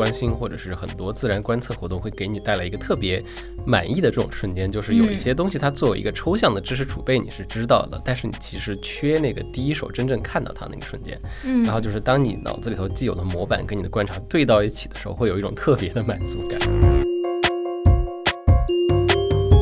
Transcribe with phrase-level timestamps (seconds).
[0.00, 3.22] 观星或者是很多自然观测活动会给你带来一个特别
[3.66, 11.20] 满意的这种瞬间，就是有一些东西它作为一个抽象的知识储备你是知道的，但是你其实缺那个第一手真正看到它那个瞬间。
[11.44, 16.58] 嗯，然后就是当你脑子里头既有的模板跟你的观察对到一起的时候，会有一种特别的满足感。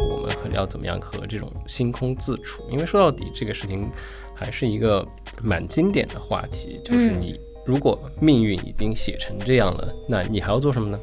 [0.09, 2.63] 我们要怎么样和这种星空自处？
[2.71, 3.91] 因为说到底这个事情
[4.37, 5.05] 还是一个
[5.43, 7.41] 蛮经典的话题，就是你。
[7.69, 10.99] 如果命运已经写成这样了，那你还要做什么呢？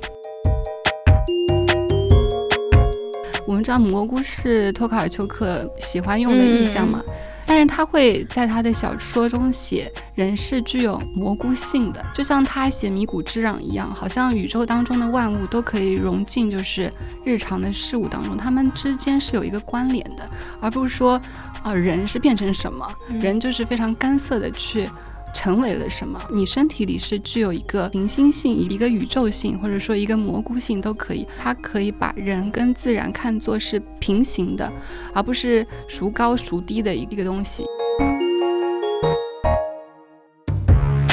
[3.45, 7.03] 我们知道蘑菇是托卡尔丘克喜欢用的意象嘛，
[7.45, 16.91] 但是他会在他的小说中写人是具有蘑菇性的，就像他写米谷之壤一样，好像宇宙当中的万物都可以融进就是
[17.23, 20.27] 日常的事物当中，他们之间是有一个关联的，
[20.59, 21.21] 而不是说
[21.61, 24.89] 啊人是变成什么，人就是非常干涩的去。
[25.35, 26.19] 成为了什么？
[26.31, 31.27] 你身体里是具有一个行星性、一个宇宙性，或者说一个蘑菇性都可以。
[31.37, 34.71] 它可以把人跟自然看作是平行的，
[35.13, 37.65] 而不是孰高孰低的一个东西。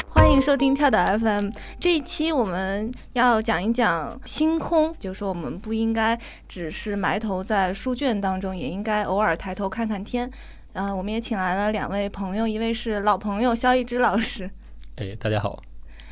[0.09, 10.31] 欢迎收听跳岛 FM，这一期我们要讲一讲星空，就是说我们不应该只是埋头在书卷当中，也应该偶尔抬头看看天。
[10.75, 14.51] 嗯，我们也请来了两位朋友，一位是老朋友肖一之老师，
[14.97, 15.63] 哎，大家好。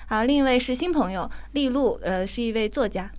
[0.06, 3.10] 好，另一位是新朋友丽露，呃，是一位作家。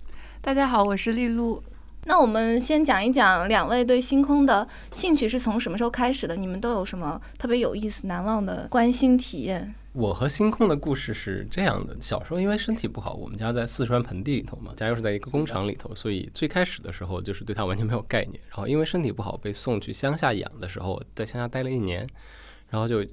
[0.42, 1.64] 大家好，我是丽露。
[2.04, 6.36] 那我们先讲一讲两位对星空的兴趣是从什么时候开始的？
[6.36, 9.76] 你们都有什么特别有意思、难忘的观星体验？
[9.94, 18.40] 我和星空的故事是这样的：小时候因为身体不好，我们家在四川盆地里头嘛，家又是在一个工厂里头，所以最开始的时候就是对它完全没有概念。
[18.50, 22.08] 然后因为身体不好被送去乡下养的时候，在乡下待了一年，
[22.70, 23.06] 然后就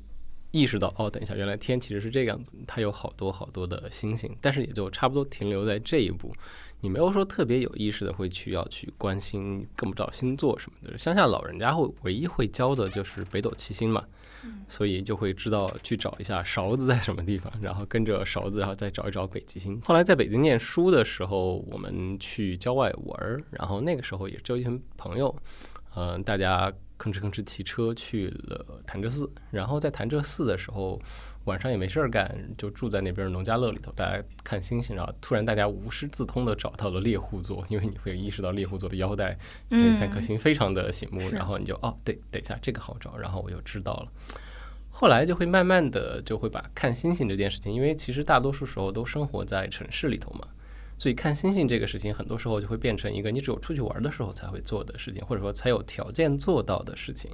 [0.51, 6.33] 意识到哦，等一下，原来天其实是这个样子，它有好多好多的星星，但是也就差不多停留在这一步。
[6.81, 10.97] 你没有说特别有意识的会去要去关心，更不知道星座什么的。
[10.97, 14.05] 乡下老人家会唯一会教的就是北斗七星嘛，
[14.69, 19.81] 所以就会知道去找一下勺子在什么地方，然后跟着勺子，然后再找一找北极星。
[19.81, 25.35] 后来在北京念书的时候，我们去郊外玩，然后那个时候也只有一群朋友，
[25.97, 31.01] 嗯，大家吭哧吭哧骑车去了潭柘寺，然后在潭柘寺的时候。
[31.49, 34.95] 晚上也没事儿干，就住在那边农家乐里头，大家看星星。
[34.95, 39.37] 然后突然大家无师自通的找到了猎户座， 因为你会意识到猎户座的腰带
[39.69, 41.29] 那三颗星非常的醒目。
[41.31, 43.17] 然后你就哦，对，等一下这个好找。
[43.17, 44.13] 然后我就知道了。
[44.91, 50.49] 后来就会慢慢的就会把看星星这件事情，因为其实大多数时候都生活在城市里头嘛，
[50.99, 57.31] 所以看星星这个事情很多时候就会变成一个你只有出去玩的时候才会做的事情，或者说才有条件做到的事情。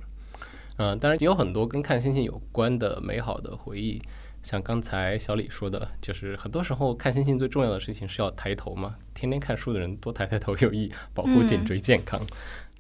[0.76, 4.02] 嗯，当然也有很多跟看星星有关的美好的回忆，
[4.42, 12.20] 像刚才小李说的，就是很多时候看星星最重要的事情是要抬头嘛，天天看书的人多抬抬头有益，保护颈椎健康。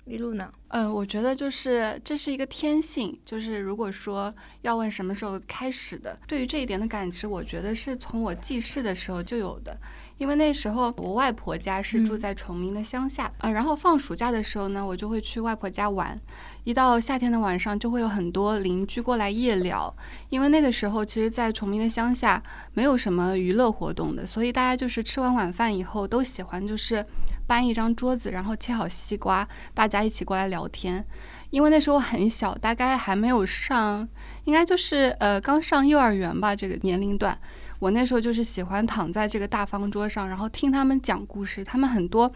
[0.06, 0.52] 李璐呢？
[0.68, 9.78] 呃，我觉得就是这是一个天性，就是如果说要问什么时候开始的，对于这一点的感知，我觉得是从我记事的时候就有的。
[10.16, 16.20] 因为那时候我外婆家是住在崇明的乡下，呃，然后放暑假的时候呢，我就会去外婆家玩。
[16.62, 19.96] 一到夏天的晚上，就会有很多邻居过来夜聊。
[20.30, 22.42] 因为那个时候，其实，在崇明的乡下
[22.72, 27.06] 没有什么娱乐活动的，所以大家就是吃完晚饭以后，都喜欢就是
[27.46, 31.06] 搬一张桌子，然后切好西瓜，大家一起过来聊天。
[31.50, 34.08] 因为那时候很小，大概还没有上，
[34.44, 37.38] 应该就是呃刚上幼儿园吧，这个年龄段。
[37.78, 41.64] 我那时候就是喜欢躺在这个大方桌上，然后听他们讲故事。
[41.64, 42.32] 他们很多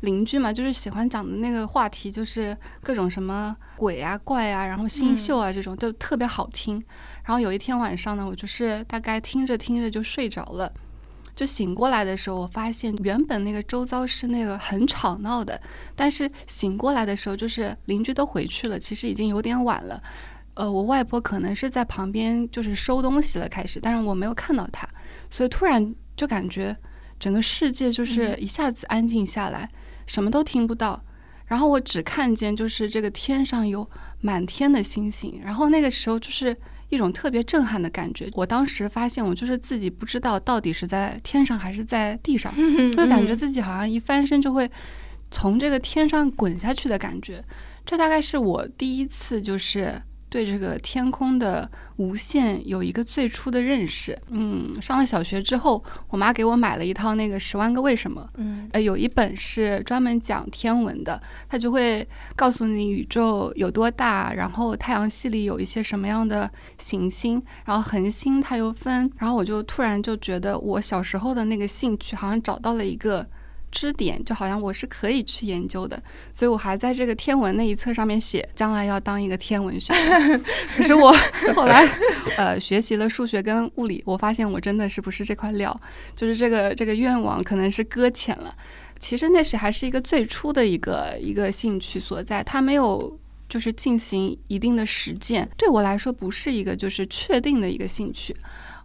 [0.00, 6.84] 邻居嘛，就是喜欢讲的那个话题，就是各种什么鬼啊、怪啊，然后星宿啊这种，都特别好听。
[7.24, 10.72] 然后有一天晚上呢，我就是大概听着听着就睡着了，
[11.34, 15.60] 就醒过来的时候，我发现原本那个周遭是那个很吵闹的，
[15.96, 20.02] 但是醒过来的时候，就是邻居都回去了，其实已经有点晚了。
[20.54, 24.86] 呃，我外婆可能是在旁边就是收东西了开始，但是我没有看到她，
[25.32, 26.76] 所以突然就感觉
[27.18, 29.70] 整个世界就是一下子安静下来，
[30.06, 31.02] 什么都听不到，
[31.46, 33.90] 然后我只看见就是这个天上有
[34.20, 36.58] 满天的星星，然后那个时候就是
[36.90, 38.30] 一种特别震撼的感觉。
[38.34, 42.54] 我当时发现我就是自己不知道到底是在天上还是在地上，
[42.92, 44.70] 就感觉自己好像一翻身就会
[45.30, 47.44] 从这个天上滚下去的感觉。
[47.86, 50.02] 这大概是我第一次就是。
[50.32, 54.18] 对这个天空的无限有一个最初的认识。
[54.28, 58.22] 嗯，上了小学之后，我妈给我买了一套那个《十万个为什么》。
[58.38, 73.28] 嗯，呃，有一本是专门讲天文的，它就会告诉你宇宙有多大，然后太阳系里有一些什么样的行星，然后恒星它又分，然后我就突然就觉得我小时候的那个兴趣好像找到了一个。
[73.72, 76.02] 支点就好像我是可以去研究的，
[76.34, 80.38] 所以我还在这个天文那一册上面写，将来要当一个天文学家。
[80.76, 81.12] 可是我
[81.54, 81.88] 后来
[82.36, 85.80] 呃学习了数学跟物理，我发现我真的是不是这块料，
[86.14, 88.54] 就是这个这个愿望可能是搁浅了。
[89.00, 93.18] 其实那是还是一个最初的一个一个兴趣所在，它没有
[93.48, 98.36] 就是进行一定的实践，对我来说不是一个就是确定的一个兴趣。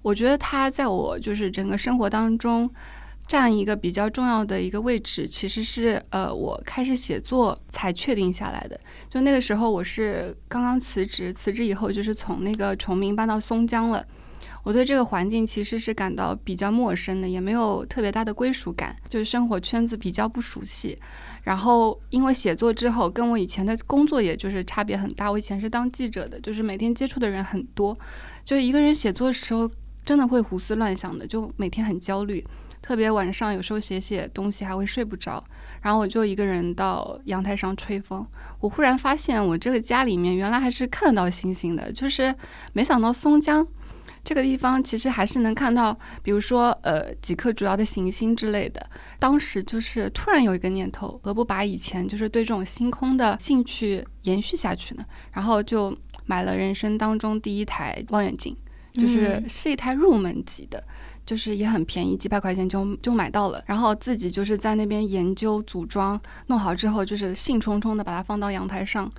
[0.02, 2.72] 我觉得它在我就是整个生活当中。
[3.28, 8.80] 占一个比较重要的一个位置，其实是呃我开始写作才确定下来的。
[9.10, 14.06] 就那个时候我是刚刚辞职，辞职以后就是从那个崇明搬到松江了。
[14.64, 21.00] 我对这个环境其实是感到比较陌生的，也没有特别大的归属感，就是生活圈子比较不熟悉。
[21.44, 25.32] 然后因为写作之后，跟我以前的工作也就是差别很大。
[25.32, 27.98] 我以前是当记者的，就是每天接触的人很多，
[28.44, 29.72] 就一个人写作的时候
[30.04, 32.46] 真的会胡思乱想的，就每天很焦虑。
[32.88, 35.44] 特别晚上有时候写写东西还会睡不着，
[35.82, 38.26] 然后我就一个人到阳台上吹风。
[38.62, 42.36] 我忽然发现我这个家里面原来还是看得到星星的，就是
[42.72, 43.68] 没想到松江
[44.24, 48.90] 这个地方其实还是能看到，比如说呃几颗主要的行星之类的。
[49.20, 55.06] 当时就是突然有一个念头，何不把以前就是对这种星空的兴趣延续下去呢？
[55.34, 58.56] 然后就买了人生当中第一台望远镜，
[58.94, 60.86] 就是是一台入门级的。
[61.28, 69.12] 就是也很便宜，几百块钱就就买到了，然后自己就是在那边研究组装，弄好之后就是兴冲冲的把它放到阳台上，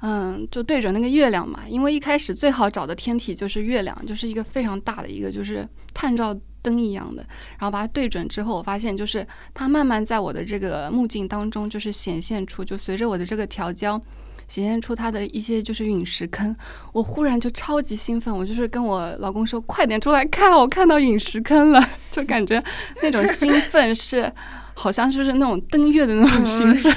[0.00, 7.24] 嗯，就对准那个月亮嘛，因为一开始最好找的天体就是月亮，就是一个非常大的一个就是探照灯一样的，
[7.58, 14.02] 然后把它对准之后，我发现就是它慢慢在我的这个目镜当中就是显现出，就随着我的这个调焦。
[14.52, 16.54] 体现出它的一些就是陨石坑，
[16.92, 22.62] 我忽然就超级兴奋，我就是跟我老公说，快点出来看，我看到陨石坑了，就感觉
[23.00, 24.30] 那种兴奋是
[24.74, 26.94] 好像就是那种登月的那种兴奋。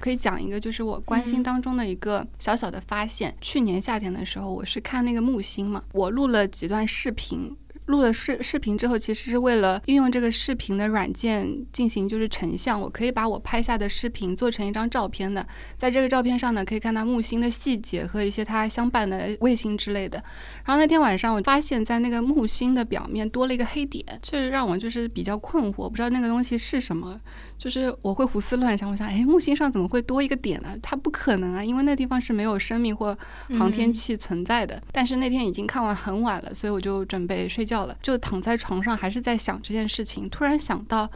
[0.00, 7.56] 可以讲一个就是我关心当中的一个小小的发现，去年夏天的时候，我是看那个木星嘛，我录了几段视频。
[7.86, 15.46] 录了视视频之后，其实是为了运用这个视频的软件进行就是成像，我可以把我拍下的视频做成一张照片的，
[15.76, 20.24] 在这个照片上呢，可以看到木星的细节和一些它相伴的卫星之类的。
[20.64, 27.20] 然后那天晚上，我发现在那个木星的表面多了一个黑点，这让我就是比较困惑，不知道那个东西是什么。
[27.58, 30.76] 就是我会胡思乱想，我想，哎，木星上怎么会多一个点呢？
[30.82, 33.16] 它不可能啊，因为那地方是没有生命或
[33.56, 34.82] 航天器存在的。
[34.90, 40.28] 但是那天已经看完很晚了，所以我就准备睡觉了，就躺在床上还是在想这件事情。
[40.28, 41.10] 突然想到，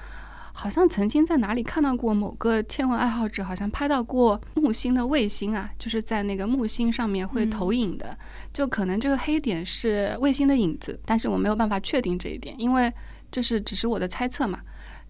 [0.52, 8.18] 好像曾经在哪里看到过某个天文爱好者，好像拍到过木星的卫星啊，就是在那个木星上面会投影的，
[8.52, 12.92] 就可能这个黑点是卫星的影子，但是我没有办法确定这一点，因为
[13.30, 14.60] 这是只是我的猜测嘛。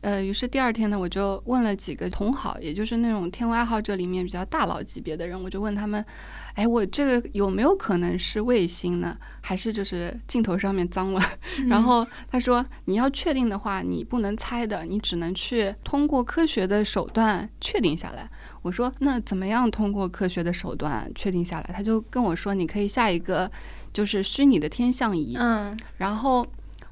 [0.02, 6.04] 呃，于是第二天呢，我就问了几个同好，也就是那种天文爱好者里面比较大佬级别的人，我就问他们，
[6.56, 9.18] 哎，我这个有没有可能是卫星呢？
[9.42, 11.20] 还是就是镜头上面脏了？
[11.68, 18.30] 然后他说，你要确定的话，你不能猜的，你只能去通过科学的手段确定下来。
[18.62, 21.74] 我说，那怎么样通过科学的手段确定下来？
[21.76, 23.52] 他就跟我说，你可以下一个
[23.92, 26.46] 就是虚拟的天象仪，嗯，然后。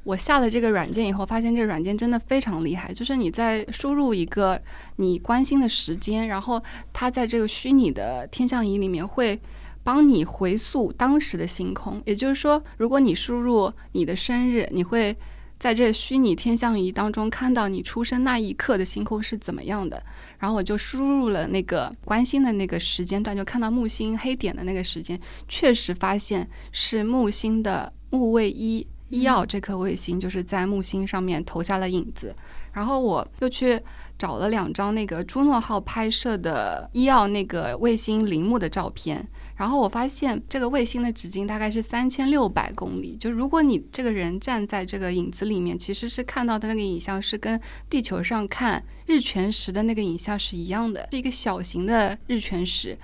[0.04, 2.92] 我下了这个软件以后，发现这个软件真的非常厉害。
[2.92, 4.60] 就是你在输入一个
[4.96, 9.40] 你关心的时间，然后它在这个虚拟的天象仪里面会
[9.82, 12.02] 帮你回溯当时的星空。
[12.04, 15.16] 也就是说，如果你输入你的生日，你会
[15.58, 20.02] 在这虚拟天象仪当中看到你出生那一刻的星空是怎么样的。
[20.38, 28.86] 然后我就输入了那个关心的那个时间段，就看到木星黑点的那个时间，确实发现是木星的木卫一。
[29.08, 32.34] 伊奥这颗卫星就是在木星上面投下了影子，
[32.72, 33.82] 然后我又去
[34.18, 52.98] 找了两张那个朱诺号拍摄的医药那个卫星陵墓的照片，然后我发现这个卫星的直径大概是三千六百公里，就如果你这个人站在这个影子里面，其实是看到的那个影像是跟地球上看日全食的那个影像是一样的，是一个小型的日全食。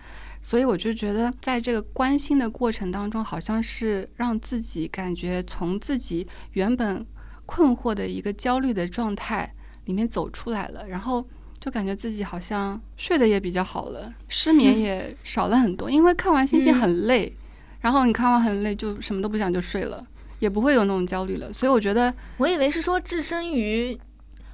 [0.51, 7.07] 所以我就觉得，在这个关心的过程当中，好像是让自己感觉从自己原本
[7.47, 9.55] 困惑的一个焦虑的状态
[9.85, 11.25] 里面走出来了，然后
[11.61, 17.37] 就感觉自己好像睡得也比较好了，失眠 也少了很多，因为看完星星很累，
[17.81, 20.05] 然后你看完很累，就什么都不想就睡了，
[20.41, 21.53] 也不会有那种焦虑了。
[21.53, 24.01] 所以我觉得，我以为是说置身于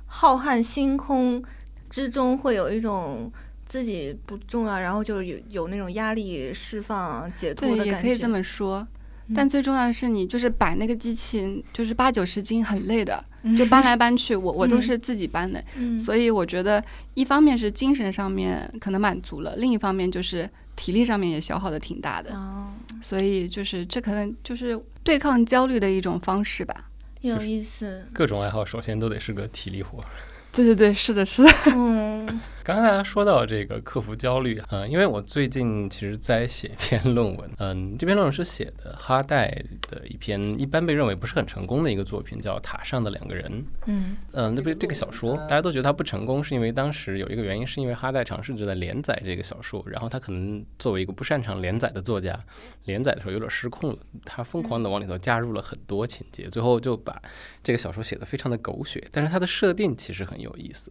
[0.05, 1.43] 浩瀚星空
[1.89, 3.33] 之中，会有一种
[3.67, 7.93] 自己不重要，然后就有有那种压力释放、解脱的，感觉。
[7.93, 8.87] 也可以这么说。
[9.29, 15.65] 嗯但最重要的是，你就是摆那个机器，就是八九十斤，很累的嗯，就搬来 搬去，我我都嗯是自己搬的。
[15.77, 22.37] 嗯所以我觉得，一方面是精神上面可能满足了，另一方面就是体力上面也消耗的挺大的。
[22.37, 22.69] 哦，
[23.03, 26.89] 所以就是这可能就是对抗焦虑的一种方式吧。
[27.21, 28.07] 有意思。
[28.13, 30.05] 各种爱好首先都得是个体力活。
[30.53, 31.51] 对对对，是的，是的。
[31.75, 43.63] 嗯刚刚大家说到这个克服焦虑，嗯、因为我最近其实在写一篇论文，嗯，这篇论文是写的哈代的一篇一般被认为不是很成功的一个作品，叫《塔上的两个人》。
[43.85, 52.41] 嗯嗯，那不这个小说，大家都觉得它不成功，是因为当时有一个原因，是因为哈代尝试着在连载这个小说，然后他可能作为一个不擅长连载的作家，
[52.85, 57.23] 连载的时候有点失控了，他疯狂的往里头加入了很多情节，最后就把
[57.63, 60.91] 这个小说写得非常的狗血，但是它的设定其实很有意思。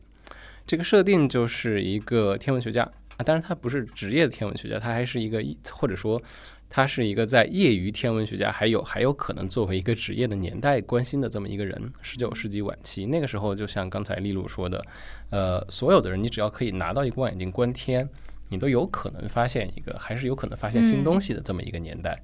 [0.68, 2.84] 这个设定就是一个天文学家
[3.18, 6.22] 啊，当然他不是职业的天文学家，他还是一个或者说
[6.70, 11.94] 他是一个在业余天文学家，还有还有可能作为一个职业的年代关心的这么一个人。
[12.02, 14.84] 十九世纪晚期那个时候，就像刚才丽露说的，
[15.30, 18.10] 呃，所有的人你只要可以拿到一个望远镜观天，
[18.50, 22.22] 你都有可能发现一个，还是有可能发现新东西的这么一个年代。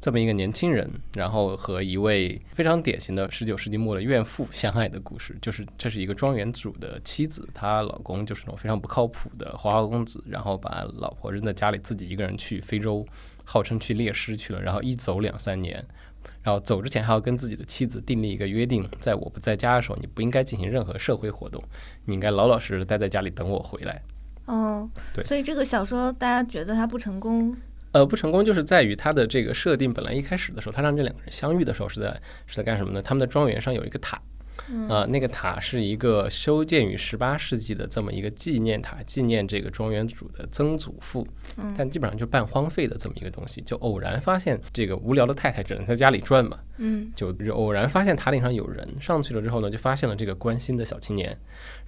[0.00, 13.06] 这么一个年轻人，然后和一位非常典型的十九世纪末的怨妇相爱的故事，就是这是一个庄园主的妻子，她老公就是那种非常不靠谱的花花公子，然后把老婆扔在家里，自己一个人去非洲，
[13.44, 15.84] 号称去猎狮去了，然后一走两三年，
[16.42, 21.62] 然后走之前还要跟自己的妻子订立一个约定，在我不在家的时候，你不应该进行任何社会活动，
[22.06, 24.00] 你应该老老实实待在家里等我回来。
[24.46, 27.54] 哦，对所以这个小说大家觉得它不成功。
[27.92, 33.02] 呃，不成功就是在于它的这个设定，本来一开始的时候，他让这两个人相遇的时候是在是在干什么呢？
[33.02, 34.22] 他们的庄园上有一个塔，
[34.68, 43.60] 嗯啊、那个塔是一个修建于十八世纪的这么一个纪念塔，纪念这个庄园主的曾祖父，嗯但基本上就半荒废的这么一个东西。
[43.62, 51.38] 就偶然发现这个无聊的太太只能在家里转嘛，嗯就就偶然发现塔顶上有人，上去了之后呢，就发现了这个关心的小青年。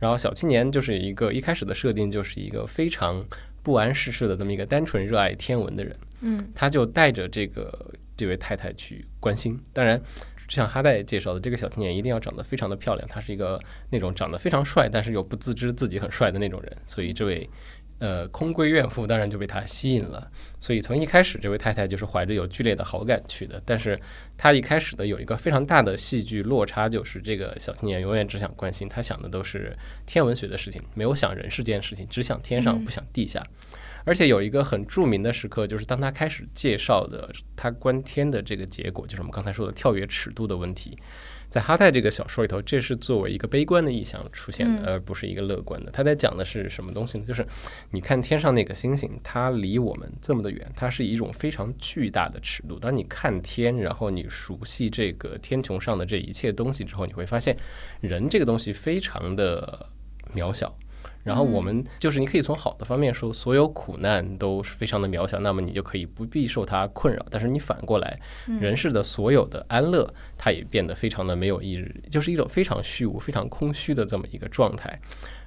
[0.00, 3.26] 然后小青年就是一个一开始的设定就是一个非常
[3.62, 5.97] 不谙世事的这么一个单纯热爱天文的人。
[6.21, 9.61] 嗯他就带着这个这位太太去关心。
[9.73, 9.99] 当然，
[10.47, 16.76] 就像哈代介绍的，这个小青年一定要长得非常的漂亮，他是一个那种长得非常帅，但是又不自知自己很帅的那种人。
[16.87, 17.50] 所以这位
[18.02, 20.32] 呃空闺怨妇当然就被他吸引了。
[20.59, 23.62] 所以从一开始，这位太太就是怀着有剧烈的好感去的。
[23.64, 24.00] 但是
[24.37, 33.47] 她一开始的有一个非常大的戏剧落差，就是这个小青年永远只想关心，他想的都是天文学的事情，没有想人世间的事情，只想天上嗯不想地下。
[34.04, 40.99] 而且有一个很著名的时刻，就是当他开始介绍的他观天的这个结果，就是我们刚才说的跳跃尺度的问题。
[41.52, 45.90] 在哈代这个小说里头，这是作为一个悲观的意象出现的，嗯而不是一个乐观的。
[45.90, 47.26] 他在讲的是什么东西呢？
[47.26, 47.47] 就是
[47.90, 52.78] 你看天上那个星星，它离我们这么的远，它是一种非常巨大的尺度。
[52.78, 57.59] 当你看天，然后你熟悉这个天穹上的这一切东西之后，你会发现
[58.00, 59.90] 人这个东西非常的
[60.35, 60.75] 渺小。
[61.25, 67.25] 然后我们就是你可以从好的方面说，所有苦难都是非常的渺小，那么你就可以不必受它困扰。
[67.31, 68.21] 但是你反过来，
[68.61, 75.00] 人世的所有的安乐，它也变得非常的没有意义，就是一种非常虚无、非常空虚的这么一个状态。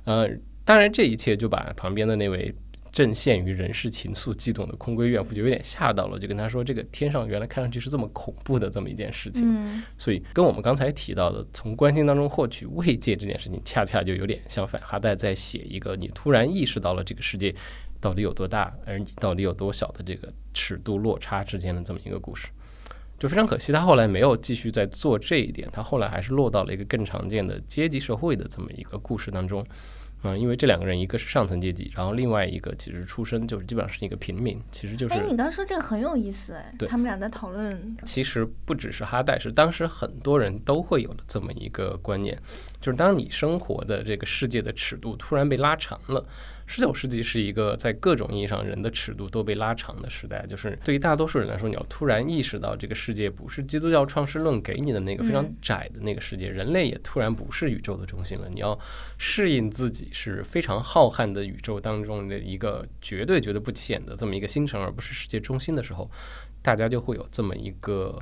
[0.05, 0.29] 呃，
[0.63, 2.55] 当然这一切就把旁边的那位
[2.95, 9.43] 正陷于人世情愫悸动的空闺怨妇就有点吓到了，就跟他说，这个天上原来看上去是这么恐怖的这么一件事情。
[9.45, 14.81] 嗯所以跟我们刚才提到的从关心当中获取慰藉这件事情，恰恰就有点相反。
[14.81, 17.53] 哈代在写一个你突然意识到了这个世界
[17.99, 22.47] 到底有多大，而你到底有多小的这个尺度落差之间的这么一个故事。
[23.19, 29.65] 就非常可惜，他后来没有继续在做这一点，他后来还是落到了一个更常见的阶级社会的这么一个故事当中。
[30.25, 35.13] 嗯，因为这两个人一个是上层阶级，然后另外一个其实出身就是基本上是一个平民，其实就是。
[35.13, 37.95] 哎，你刚说这个很有意思哎，对他们俩在讨论。
[38.03, 42.37] 其实不只是哈代，是当时很多人都会有的这么一个观念，
[42.81, 46.25] 就是当你生活的这个世界的尺度突然被拉长了。
[46.67, 55.55] 十九世纪是一个在各种意义上人的尺度都被拉长的时代，就是对于大多数人来说，你要突然意识到这个世界不是基督教创世论给你的那个非常嗯。
[55.61, 58.79] 窄的那个世界，人类也突然不是宇宙的中心了，你要
[59.17, 66.09] 适应自己是非常浩瀚的宇宙当中的一个绝对绝对不起眼的这么一个星辰，而不是世界中心的时候，
[66.61, 68.19] 大家就会有这么一个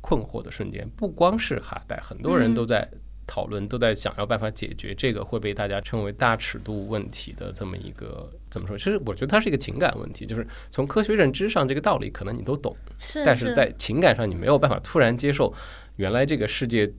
[0.00, 0.88] 困惑的瞬间。
[0.96, 2.88] 不光是哈代，很多人都在
[3.32, 8.76] 讨论，都在想要办法解决这个会被大家称为大尺度问题的这么一个怎么说？
[8.76, 15.54] 其实我觉得它是一个情感问题，就是从科学认知上这个道理可能你都懂，是但是在情感上你没有办法突然接受
[15.94, 16.92] 原来这个世界。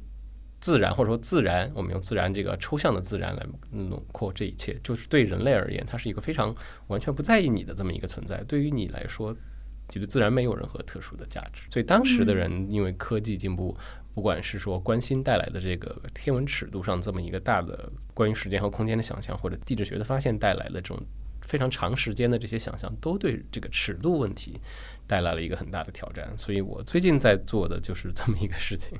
[0.63, 8.43] 自然或者说自然，我们用自然这个抽象的自然来笼括这一切，就是对人类而言，它是一个非常完全不在意你的这么一个存在。
[8.47, 9.35] 对于你来说，
[9.89, 11.63] 其实自然没有任何特殊的价值。
[11.71, 13.75] 所以当时的人因为科技进步，
[14.13, 20.99] 不管是说关心带来的这个天文尺度上这么一个大的关于时间和空间的想象，或者地质学的发现带来的这种
[21.41, 24.59] 非常长时间的这些想象，都对这个尺度问题
[25.07, 26.37] 带来了一个很大的挑战。
[26.37, 28.99] 所以我最近在做的就是这么一个事情。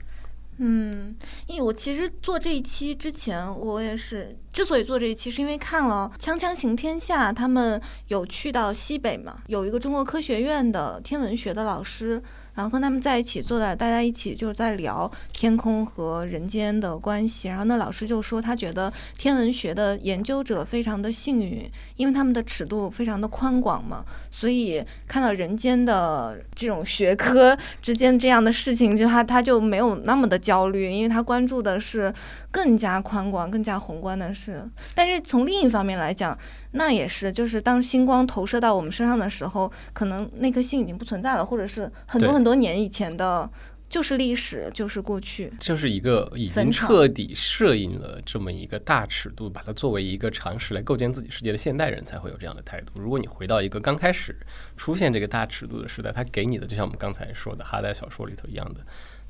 [0.58, 1.16] 嗯，
[1.48, 12.24] 因为我其实做这一期之前，我也是之所以做这一期，是因为看了《锵锵行天下》，他们有去到西北嘛，有一个中国科学院的天文学的老师。
[12.54, 17.48] 然后跟他们在一起坐在，大家一起就是在聊天空和人间的关系。
[17.48, 32.14] 然后那老师就说，他觉得天文学的研究者非常的幸运，因为他们的尺度非常的宽广嘛，所以看到人间的这种学科之间这样的事情，就他他就没有那么的焦虑，因为他关注的是
[32.52, 34.70] 更加宽广、更加宏观的事。
[34.94, 36.38] 但是从另一方面来讲，
[36.72, 43.50] 那也是，就是当星光投射到我们身上的时候，可能那颗星已经不存在了，或者是很多很多年以前的，
[43.90, 45.52] 就是历史，就是过去。
[45.60, 52.94] 就是一个已经彻底适应了这么一个大尺度，把它作为一个常识来构建自己世界的现代人才会有这样的态度。
[52.96, 54.36] 如果你回到一个刚开始
[54.78, 58.82] 出现这个大尺度的时代，它给你的就像我们刚才说的哈代小说里头一样的。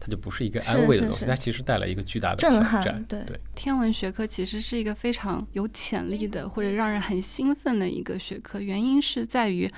[0.04, 3.04] 它就不是一个安慰的东西，它其实带来一个巨大的震撼。
[3.04, 8.60] 对对，天文学科其实是一个非常有潜力的，或者让人很兴奋的一个学科。
[8.60, 9.70] 原因是在于，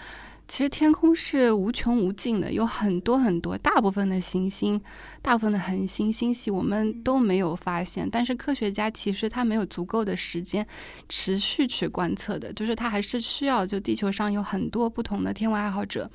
[0.53, 4.83] 其实天空是无穷无尽的，有很多很多，大部分的行星、
[5.23, 8.11] 大部分的恒星、星系我们都没有发现。
[8.11, 10.67] 但是科学家其实他没有足够的时间
[11.09, 16.11] 持续去观测的，就是他还是需要就地球上有很多不同的天文爱好者。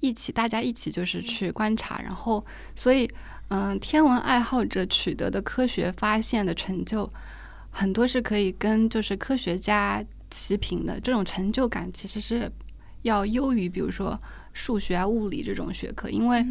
[0.00, 2.44] 一起，大家一起就是去观察，然后，
[2.74, 3.08] 所以，
[3.48, 7.10] 嗯，天文爱好者取得的科学发现的成就，
[7.70, 12.52] 很多是可以跟就是科学家齐平的，这种成就感其实是
[13.06, 14.20] 要优于比如说
[14.52, 16.44] 数学啊、物理这种学科，因为，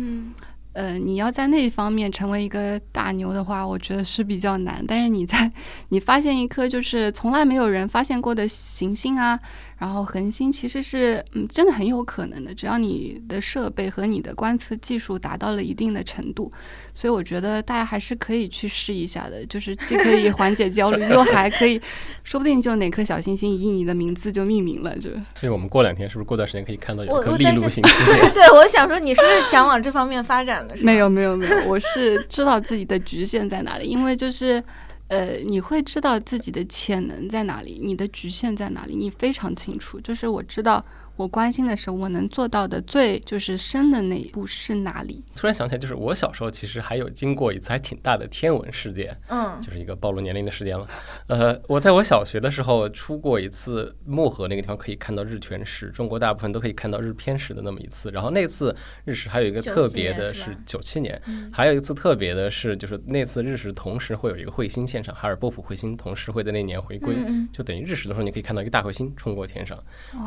[0.74, 4.86] 呃，你要在那一方面成为一个大牛的话，我觉得是比较难。
[4.88, 5.52] 但是你在
[5.89, 9.39] 你发现一颗就是从来没有人发现过的行星啊。
[9.78, 16.52] 然后恒星其实是，嗯，真的很有可能的，只要你的设备和你的观测技术达到了一定的程度，
[16.94, 21.82] 所以我觉得大家还是可以去试一下的，就是既可以缓解焦虑，又还可以，
[22.24, 25.10] 说不定就哪颗小星星以你的名字就命名了，就。
[25.36, 28.32] 所以我们过两天是不是过段时间可以看到有一颗利禄星出现？
[28.34, 34.64] 对，我想说你是想往这方面发展的，是 没有没有没有，我是知道自己的局限在哪里，因为就是。
[35.08, 40.00] 呃，你会知道自己的潜能在哪里，你的局限在哪里，你非常清楚。
[40.02, 40.86] 就是我知道。
[41.17, 45.23] 我关心的是，我能做到的最就是深的那一步是哪里？
[45.34, 50.89] 突然想起来，就是我小时候其实还有经过一次还挺大的天文事件，嗯，就是一个暴露年龄的事件了。
[51.28, 58.12] 呃，我在我小学的时候出过一次漠河那个地方可以看到日全食，中国大部分都可以看到日偏食的那么一次。
[58.12, 58.75] 然后那次
[59.06, 61.21] 日食还有一个特别的是九七年，
[61.54, 67.15] 还有一次特别的是就是那次日食同时会有一个彗星现场，哈尔波普彗星同时会在那年回归，
[67.54, 69.82] 就等于日食的时候你可以看到一个大彗星冲过天上。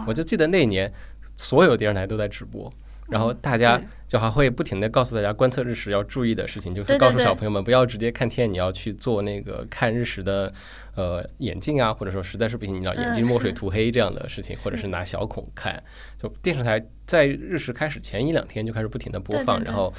[0.06, 0.77] 我就记得那年。
[1.36, 2.72] 所有电视台都在直播，
[3.08, 10.52] 然后大家就还会不停的告诉大家观测日食要注意的事情，就是告诉小朋友们不要直接看天，你要去做那个看日食的
[10.94, 15.82] 呃眼镜啊，或者说实在是不行，你要眼镜墨水涂黑这样的事情，或者是拿小孔看。
[16.20, 19.92] 就电视台在日食开始前一两天就开始不停的播放，然后。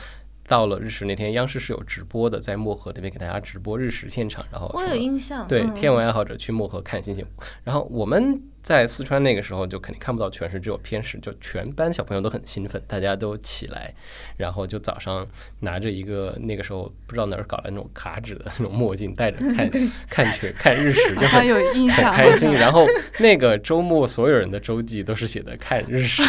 [0.50, 7.26] 到了日食那天，央视是有直播的，在漠河那边给大家直播日食现场，然后我有印象，对天文爱好者去漠河看星星。
[7.64, 13.94] 然后我们在四川那个时候就肯定看不到全食，只有偏食，就全班小朋友都很兴奋，大家都起来，
[14.38, 15.28] 然后就早上
[15.60, 19.70] 拿着一个那个时候不知道哪儿搞来那种卡纸的那种墨镜，戴着看
[20.10, 21.48] 看全看日食，就很
[21.92, 22.52] 很开心。
[22.54, 22.88] 然后
[23.20, 26.24] 那个周末所有人的周记都是写的看日食。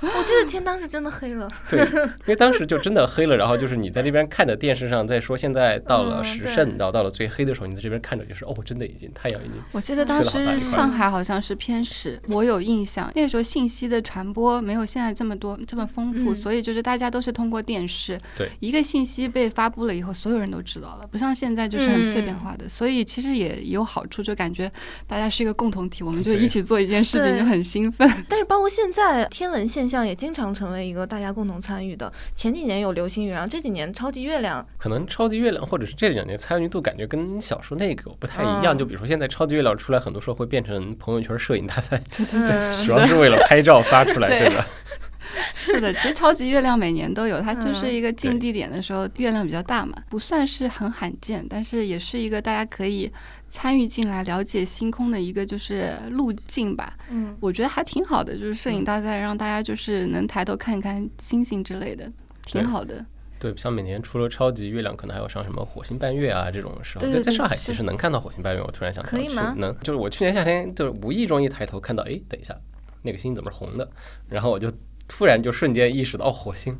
[0.16, 9.54] 我记得天当时真的黑了， 对，因为当时就真的黑了，然后就是你在这边看着电视上在说现在到了时甚，到到了最黑的时候，你在这边看着就是哦，真的已经太阳已经。
[9.72, 24.70] 我记得当时上海好像是偏食，我有印象，那个时候信息的传播没有现在这么多这么丰富，所以就是大家都是通过电视，对，一个信息被发布了以后，所有人都知道了，不像现在就是很碎片化的，所以其实也有好处，就感觉
[25.06, 28.08] 大家是一个共同体，我们就一起做一件事情就很兴奋。
[28.28, 32.12] 但是包括现在天文现现象也经常成为一个大家共同参与的。
[32.34, 34.68] 前几年有流星雨，然后这几年超级月亮。
[34.76, 38.76] 可能超级月亮或者是这两年参与度感觉跟小说那个不太一样。
[38.76, 44.66] 就比如说现在超级月亮出来，很多时候会变成朋友圈摄影大赛，对对对 主要是为了拍照发出来， 对吧？
[45.54, 53.10] 是的，其实超级月亮每年都有，它就是一个近地点的时候月亮比较大嘛，不算是很罕见，但是也是一个大家可以
[53.50, 56.96] 参与进来了解星空的一个就是路径吧。
[57.10, 62.10] 嗯，我觉得还挺好的，就是摄影大赛让大家就是能抬头看看星星之类的，
[62.44, 63.04] 挺好的。
[63.38, 67.00] 对，像每年除了超级月亮，可能还有上什么火星半月啊这种时候。
[67.00, 67.24] 对对对。
[67.24, 69.10] 在上海其实能看到火星半月，我突然想到。
[69.10, 69.54] 可以吗？
[69.56, 72.56] 能，就是我去年夏天就是无意中一抬头看到，哎，等一下，
[73.02, 73.90] 那个星怎么是红的？
[74.28, 74.72] 然后我就。
[75.10, 76.76] 突然就瞬间意识到，哦，火星，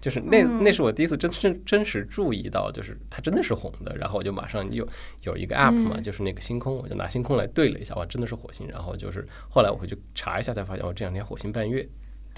[0.00, 3.96] 就是那那是我第一次真真真实注意到，就是它真的是红的。
[3.96, 4.88] 然后我就马上有
[5.22, 8.66] 有一个 app 嘛，就是那个星空，我就拿星空来对了一下，哇，真的是火星。
[8.68, 11.88] 然后就是后来我会去查一下，才发现哦，这两天火星半月。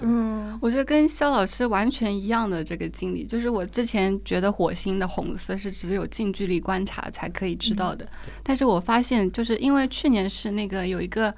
[0.01, 8.09] 嗯，我觉得跟肖老师完全一样的这个经历，就是我之前觉得火星的红色是只有近距离观察才可以知道的，
[8.43, 11.33] 但是我发现就是因为去年是那个有一个。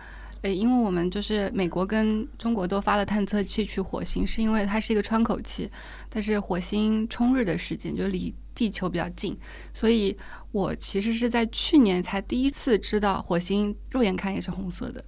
[0.46, 5.72] 呃，因为我们就是美国跟中国都发了探测器去火星，是因为它是一个窗口期，
[6.12, 9.40] 但是火星冲日的时间就离地球比较近，
[9.74, 10.20] 所以
[10.52, 15.04] 我其实是在去年才第一次知道火星肉眼看也是红色的。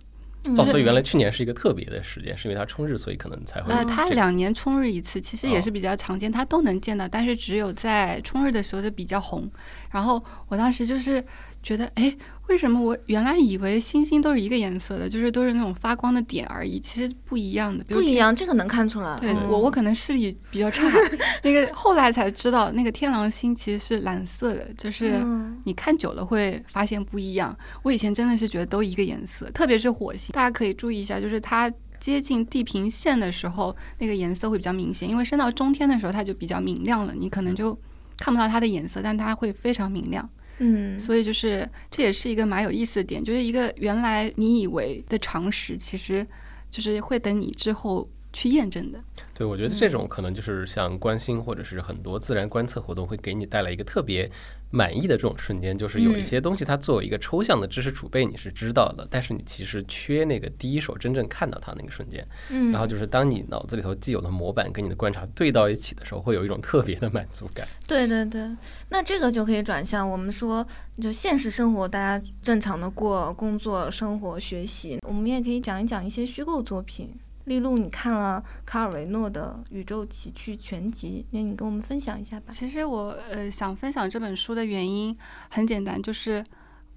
[0.55, 3.73] 哦，所以原来去年是一个特别的时间，是因为它冲日，所以可能才会。
[3.73, 9.49] 呃，它两年冲日一次，其实也是比较常见，它都能见到，但是只有在冲日的时候就比较红。
[9.91, 11.23] 然后我当时就是
[11.63, 12.15] 觉得，哎。
[12.47, 17.83] 为什么我原来以为星星都是一个颜色的，就是都是那种发光的点而已，其实不一样的。
[17.83, 19.19] 不一样，这个能看出来。
[19.19, 20.87] 对我，我可能视力比较差，
[21.43, 25.21] 那个后来才知道，那个天狼星其实是蓝色的，就是
[25.65, 27.57] 你看久了会发现不一样。
[27.83, 37.79] 我以前真的是觉得都一个颜色，特别是火星，大家可以注意一下，就是它接近地平线的时候，那个颜色会比较明显，因为升到中天的时候它就比较明亮了，你可能就
[38.19, 40.29] 看不到它的颜色，但它会非常明亮。
[40.59, 46.27] 嗯，所以就是这也是一个蛮有意思的点，就是一个原来你以为的常识，其实
[46.69, 48.07] 就是会等你之后。
[48.33, 48.99] 去验证的，
[49.33, 54.29] 对，我觉得这种可能就是像观星或者是很多自然观测活动会给你带来一个特别
[54.69, 67.67] 满意的这种瞬间，就是有一些东西它作为一个抽象的知识储备你是知道的，但是你其实缺那个第一手真正看到它那个瞬间，嗯，然后就是当你脑子里头既有的模板跟你的观察对到一起的时候，会有一种特别的满足感。
[67.87, 68.55] 对对对，
[68.89, 70.67] 那这个就可以转向我们说，
[71.01, 77.15] 就现实生活大家正常的过工作、生活、学习，我们也可以讲一讲一些虚构作品。
[77.47, 82.47] 丽露，你看了卡尔维诺的《宇宙奇趣全集》，那你跟我们分享一下吧。
[82.49, 85.17] 其实我呃想分享这本书的原因
[85.49, 86.43] 很简单，就是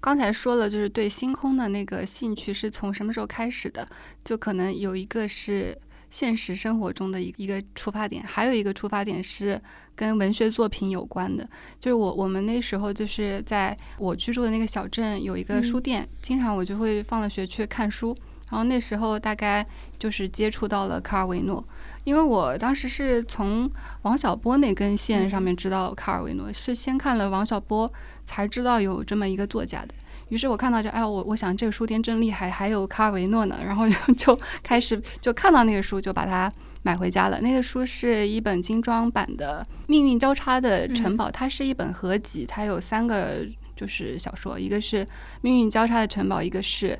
[0.01, 3.87] 刚才说了，就是对星空的那个兴趣是从什么时候开始的？
[4.25, 9.61] 就可能有一个是现实生活中的一一个出发点，还有一个出发点是
[9.95, 11.49] 跟文学作品有关的。
[11.79, 18.17] 就是我我们那时候就是在我居住的那个小镇有一个书店，经常我就会放了学去看书。
[18.51, 19.65] 然后那时候大概
[19.97, 21.63] 就是接触到了卡尔维诺，
[22.03, 27.93] 因为我当时是从王小波那根线上面知道卡尔维诺，是先看了王小波
[28.27, 29.93] 才知道有这么一个作家的。
[30.27, 33.87] 于是我看到就，哎，我我想这个书店真厉害，还有卡尔维诺呢，然后
[34.17, 36.51] 就 开始就看到那个书就把它
[36.83, 37.39] 买回家了。
[37.39, 43.45] 那个书是一本精装版的《命运交叉的城堡》，它是一本合集，它有三个
[43.77, 45.05] 就是小说，一个是
[45.39, 46.99] 《命运交叉的城堡》，一个是。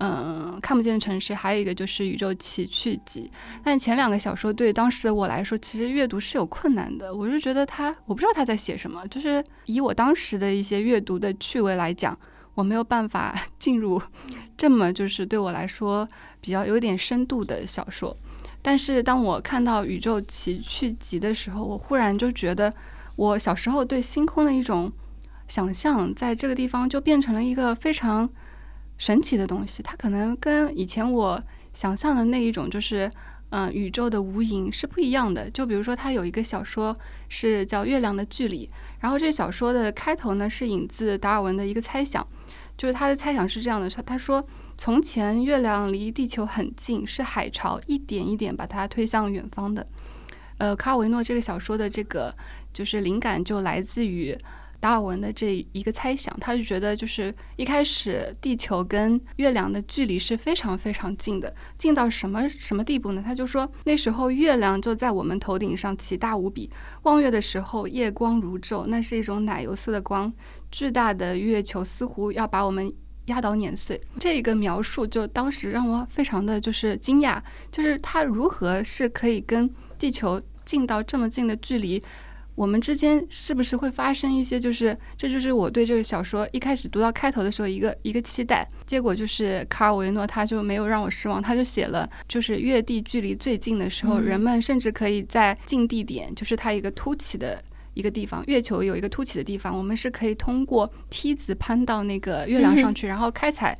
[0.00, 3.32] 嗯，看不见的城市，还有一个就是《宇宙奇趣集》。
[3.64, 7.16] 但前两个小说对当时的我来说，其实阅读是有困难的。
[7.16, 9.08] 我就觉得他，我不知道他在写什么。
[9.08, 12.16] 就是以我当时的一些阅读的趣味来讲，
[12.54, 14.00] 我没有办法 进入
[14.56, 16.08] 这么就是对我来说
[16.40, 18.16] 比较有点深度的小说。
[18.62, 22.72] 但是当我看到《宇宙奇趣集》的时候，我忽然就觉得，
[23.16, 24.92] 我小时候对星空的一种
[25.48, 28.30] 想象，在这个地方就变成了一个非常。
[28.98, 33.10] 神奇的东西，它可能跟以前我想象的那一种就是，
[33.50, 35.48] 嗯，宇宙的无垠是不一样的。
[35.50, 38.66] 就比如说，它有一个小说是叫《月亮的距离》，
[38.98, 42.26] 然后这小说的开头呢是引自达尔文的一个猜想，
[42.76, 49.86] 就是他的猜想是这样的：他他说，从前月亮离地球很近，是海潮一点一点把它推向远方的。
[50.58, 52.34] 呃，卡尔维诺这个小说的这个
[52.72, 54.36] 就是灵感就来自于。
[54.80, 63.22] 达尔文的这一个猜想，他就觉得就是一开始地球跟月亮的距离是非常非常近的，近到什么什么地步呢？
[63.24, 66.70] 他就说那时候月亮就在我们头顶上，奇大无比。
[67.02, 70.32] 望月的时候，夜光如昼，那是一种奶油色的光，
[70.70, 72.94] 巨大的月球似乎要把我们
[73.26, 74.02] 压倒碾碎。
[74.20, 82.04] 这个描述就当时让我非常的就是惊讶，就是它如何是可以跟地球近到这么近的距离。
[82.58, 97.62] 我们之间是不是会发生一些，就是这就是我对这个小说一开始读到开头的时候一个一个期待，结果就是卡尔维诺他就没有让我失望，他就写了就是月地距离最近的时候，人们甚至可以在近地点，就是它一个凸起的
[97.94, 103.78] 一个地方，月球有一个凸起的地方，我们是可以通过梯子攀到那个月亮上 去，然后开采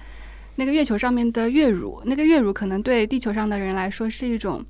[0.54, 4.64] 那个月球上面的月乳，那个月乳可能对地球上的人来说是一种。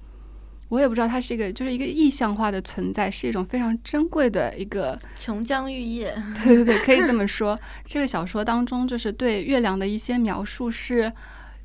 [0.69, 6.15] 我也不知道它是一个，就是一个意象化的存在，是一种非常珍贵的一个琼浆玉液。
[6.45, 7.59] 对对对，可以这么 说。
[7.87, 11.15] 这个小说当中，就是对月亮的一些描述是，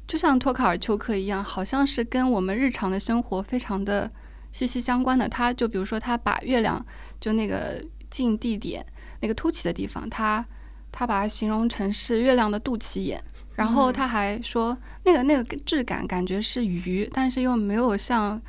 [0.08, 4.10] 就像托卡尔丘克一样，好像是跟我们日常的生活非常的
[4.54, 5.28] 息息相关的。
[5.28, 6.86] 他就比如说，他把月亮
[7.20, 8.86] 就那个近地点
[9.20, 10.46] 那个凸起的地方，他
[10.94, 13.22] 他把它形容成是月亮的肚脐眼，
[13.54, 18.42] 然后他还说那个那个质感感觉是鱼，但是又没有像。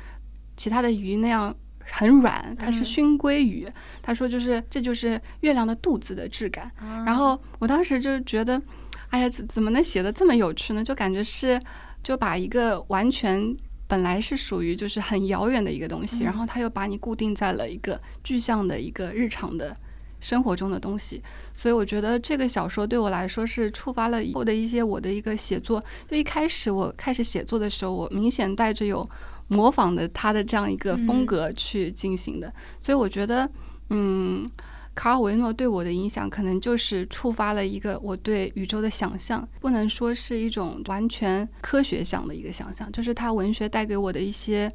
[0.57, 3.71] 其他的鱼那样很软，它是熏鲑鱼。
[4.01, 6.71] 他说就是这就是月亮的肚子的质感。
[7.05, 8.61] 然后我当时就觉得，
[9.09, 10.83] 哎呀，怎怎么能写的这么有趣呢？
[10.83, 11.61] 就感觉是
[12.03, 13.55] 就把一个完全
[13.87, 19.77] 本来是属于就是很遥远的一个东西，然后他又把你固定在了一个具象的一个日常的
[20.19, 21.21] 生活中的东西。
[21.53, 25.83] 所以我觉得这个小说对我来说是触发了以后的一些我的一个写作。
[26.09, 29.09] 就一开始我开始写作的时候，我明显带着有。
[29.47, 33.49] 模仿的他的这样一个风格去进行的，所以我觉得，
[33.89, 34.49] 嗯，
[34.95, 44.73] 卡尔维诺对我的影响可能就是触发了一个我对宇宙的想象，不能说是一种完全科学想的一个想象，就是他文学带给我的一些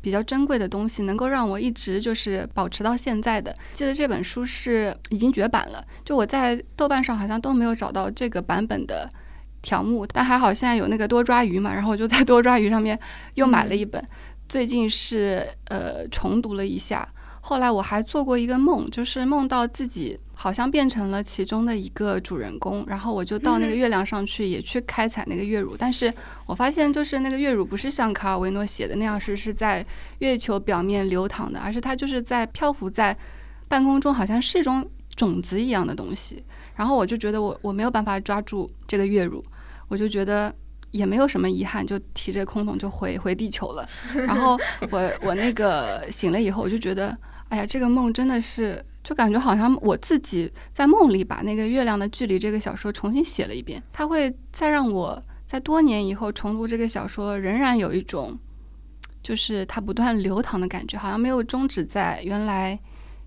[0.00, 3.56] 比较珍贵的东西，能够让我一直就是保持到现在的。
[3.72, 9.10] 记得这本书是已经绝版了，就我在豆瓣上好像都没有找到这个版本的。
[9.62, 12.98] 条目，但还好现在有那个多抓鱼嘛，然后我就在多抓鱼上面
[13.34, 14.06] 又买了一本，
[14.48, 17.08] 最近是呃重读了一下。
[17.44, 26.14] 后来我还做过一个梦，就是梦到自己好像变成了其中的一个主人公，然后我就到那个月亮上去也去开采那个月乳，但是
[26.46, 29.84] 我发现就是那个月乳不是像卡尔维诺写的那样是是在
[30.20, 33.16] 月球表面流淌的，而是它就是在漂浮在
[33.66, 36.44] 半空中，好像是一种种子一样的东西。
[36.76, 39.44] 然后我就觉得我我没有办法抓住这个月乳。
[39.92, 40.54] 我就觉得
[40.90, 43.86] 也没有什么遗憾，就提着空桶就回回地球了。
[44.26, 44.58] 然后
[44.90, 47.14] 我我那个醒了以后，我就觉得，
[47.50, 53.82] 哎呀，这个梦真的是，就感觉好像我自己在梦里把那个月亮的距离这个小说重新写了一遍。
[53.92, 58.38] 它会再让我在多年以后重读这个小说，仍然有一种
[59.22, 62.80] 就是它不断流淌的感觉，好像没有终止在原来。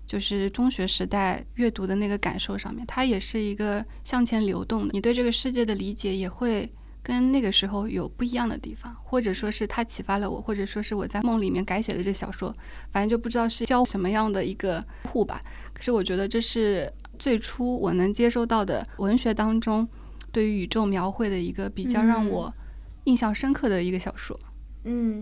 [0.06, 4.92] 就是中学时代阅读的那个感受上面，它也是一个向前流动的。
[4.92, 12.56] 你对这个世界的理解也会跟那个时候有不一样的地方，或者说是它启发了我，或者说是我在梦里面改写的这小说，
[12.90, 15.42] 反正就不知道是教什么样的一个互吧。
[15.72, 19.88] 可是我觉得这是最初我能接收到的文学当中
[20.32, 22.54] 对于宇宙描绘的一个比较让我
[23.04, 24.38] 印象深刻的一个小说。
[24.42, 24.48] 嗯，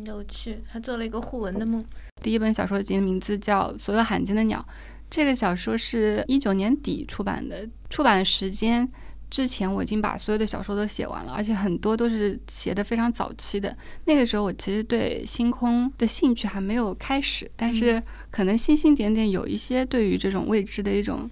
[0.04, 1.84] 有趣，还做了一个互文的梦。
[2.22, 4.66] 第一本小说集的名字叫《所有罕见的鸟》，
[5.10, 8.90] 这个小说是一九年底出版的，出版时间
[9.30, 13.76] 之前我已经把所有的小说都写完了，而且很多都是写的非常早期的。
[14.04, 21.30] 那个时候我其实对星空的兴趣还没有开始，但是可能星星点点有一些对于这种未知的一种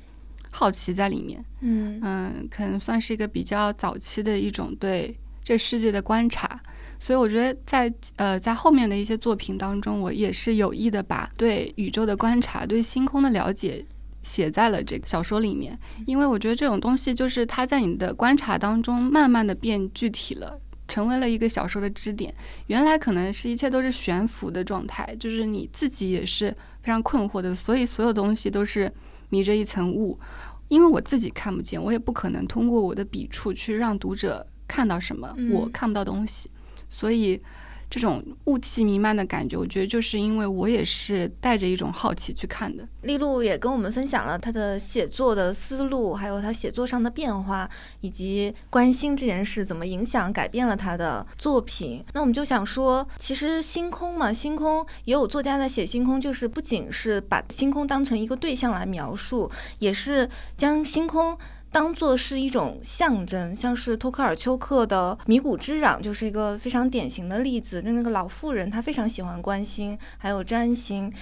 [0.51, 1.45] 好奇在里面。
[1.61, 6.61] 嗯嗯，可能算是一个比较早期的一种对这世界的观察。
[7.05, 13.87] 所以我觉得在呃在后面的一些作品当中，我也是有意的把对宇宙的观察、对星空的了解
[14.23, 22.37] 写在了这个小说里面，因为我觉得这种东西就是它在你的观察当中慢慢的变具体了，成为了一个小说的支点。
[22.69, 28.93] 原来可能是一切都是悬浮的状态，就是你自己也是非常困惑的，所以所有东西都是
[29.29, 30.21] 迷着一层雾，
[30.69, 36.49] 因为我自己看不见，我也不可能通过我的笔触去让读者看到什么我看不到东西。
[36.93, 37.41] 所以，
[37.89, 42.87] 这种雾气弥漫的感觉，我觉得就是因为我也是带着一种好奇去看的。
[43.01, 52.05] 丽露也跟我们分享了他的写作的思路，还有他写作上的变化，以及关心这件事怎么影响、改变了他的作品。
[52.13, 60.29] 那我们就想说，其实星空嘛，星空也有作家在写星空，就是不仅是把星空当成一个对象来描述，也是
[60.59, 61.39] 将星空。
[61.73, 67.83] 当做是一种象征，像是托克尔丘克的《迷谷之壤》就是一个非常典型的例子。
[67.83, 71.13] 就那个老妇人，她非常喜欢关心，还有占星。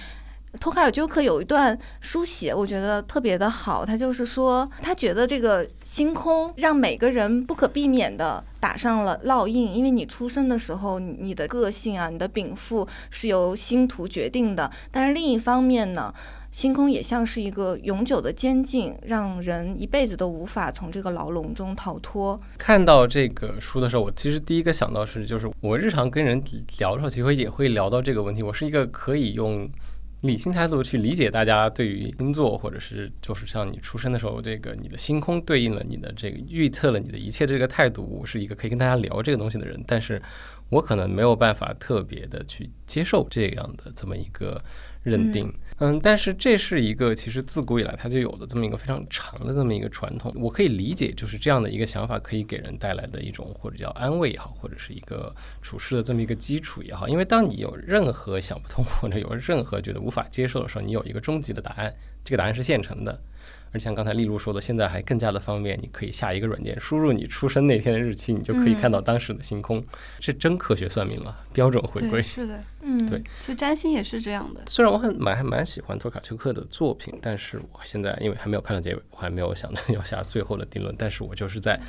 [0.59, 3.85] 托卡尔丘克有一段书写，我觉得特别的好。
[3.85, 14.71] 他就是说，他觉得这个星空让每个人不可避免的打上了烙印，因为你出生的时候，你的个性啊，你的禀赋是由星图决定的。
[14.89, 16.15] 但是另一方面呢，
[16.49, 22.39] 星空也像是一个永久的监禁，让人一辈子都无法从这个牢笼中逃脱。
[22.57, 26.41] 看到这个书的时候，我其实第一个想到是，就是我日常跟人
[26.77, 28.43] 聊的时候，其实也会聊到这个问题。
[28.43, 29.69] 我是一个可以用。
[30.21, 40.21] 理性态度去理解大家对于星座，或者是就是像你出生的时候，这个你的星空对应了你的这个预测了你的一切这个态度，我是一个可以跟大家聊这个东西的人，但是
[40.71, 44.63] 我可能没有办法特别的去接受这样的这么一个
[45.03, 45.53] 认定。
[45.79, 63.19] 嗯，但是这是一个其实自古以来它就有的这么一个非常长的这么一个传统，我可以理解，就是这样的一个想法可以给人带来的一种或者叫安慰也好，或者是一个处事的这么一个基础也好，因为当你有任何想不通或者有任何觉得无法接受的时候，你有一个终极的答案，这个答案是现成的。
[63.73, 69.85] 而像刚才例如说的，现在还更加的方便，你可以下一个软件，输入你出生那天的日期，你就可以看到当时的星空，
[70.19, 72.21] 是真科学算命了，标准回归。
[72.21, 74.61] 是的，嗯，对，就占星也是这样的。
[74.67, 81.79] 虽然我很蛮还蛮喜欢托卡丘克的作品，但是我现在因为还没有看到结尾，我还没有想到要下最后的定论，但是我就是在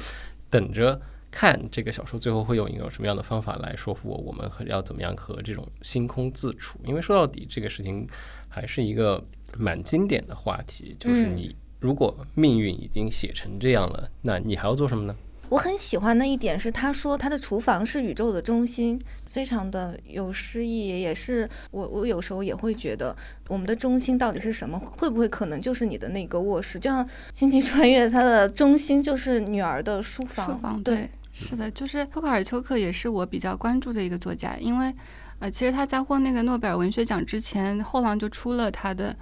[0.50, 1.00] 等着
[1.32, 8.06] 看这个小说最后会用一个什么样的方法来说服我，我们和要怎么样和这种星空自处，因为说到底这个事情
[8.48, 9.24] 还是一个
[9.58, 11.56] 蛮经典的话题，就是你。
[11.82, 15.16] 如果命运已经写成这样了，那你还要做什么呢？
[15.48, 23.16] 我很喜欢的一点是，他说他的厨房是宇宙的中心，非常的有诗意，也是我我有时候也会觉得，
[23.48, 24.78] 我们的中心到底是什么？
[24.78, 26.78] 会不会可能就是你的那个卧室？
[26.78, 30.46] 就像《星际穿越》，它的中心就是女儿的书房。
[30.52, 34.94] 书房对，是的，就是托卡尔丘克也是我比较关注的一个作家，因为
[35.40, 39.16] 呃，其实他在获那个诺贝尔文学奖之前，后浪就出了他的。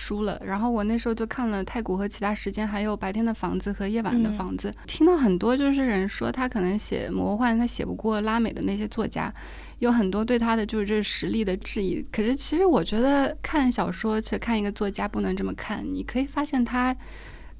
[0.00, 9.34] 输了，然后我那时候就看了《太古和其他时间》，还有《白天的房子》和《夜晚的房子》，听到很多就是人说他可能写魔幻，他写不过拉美的那些作家，
[9.78, 12.02] 有很多对他的就是这实力的质疑。
[12.10, 16.96] 可是其实我觉得看小说，去看一个作家不能这么看，你可以发现他。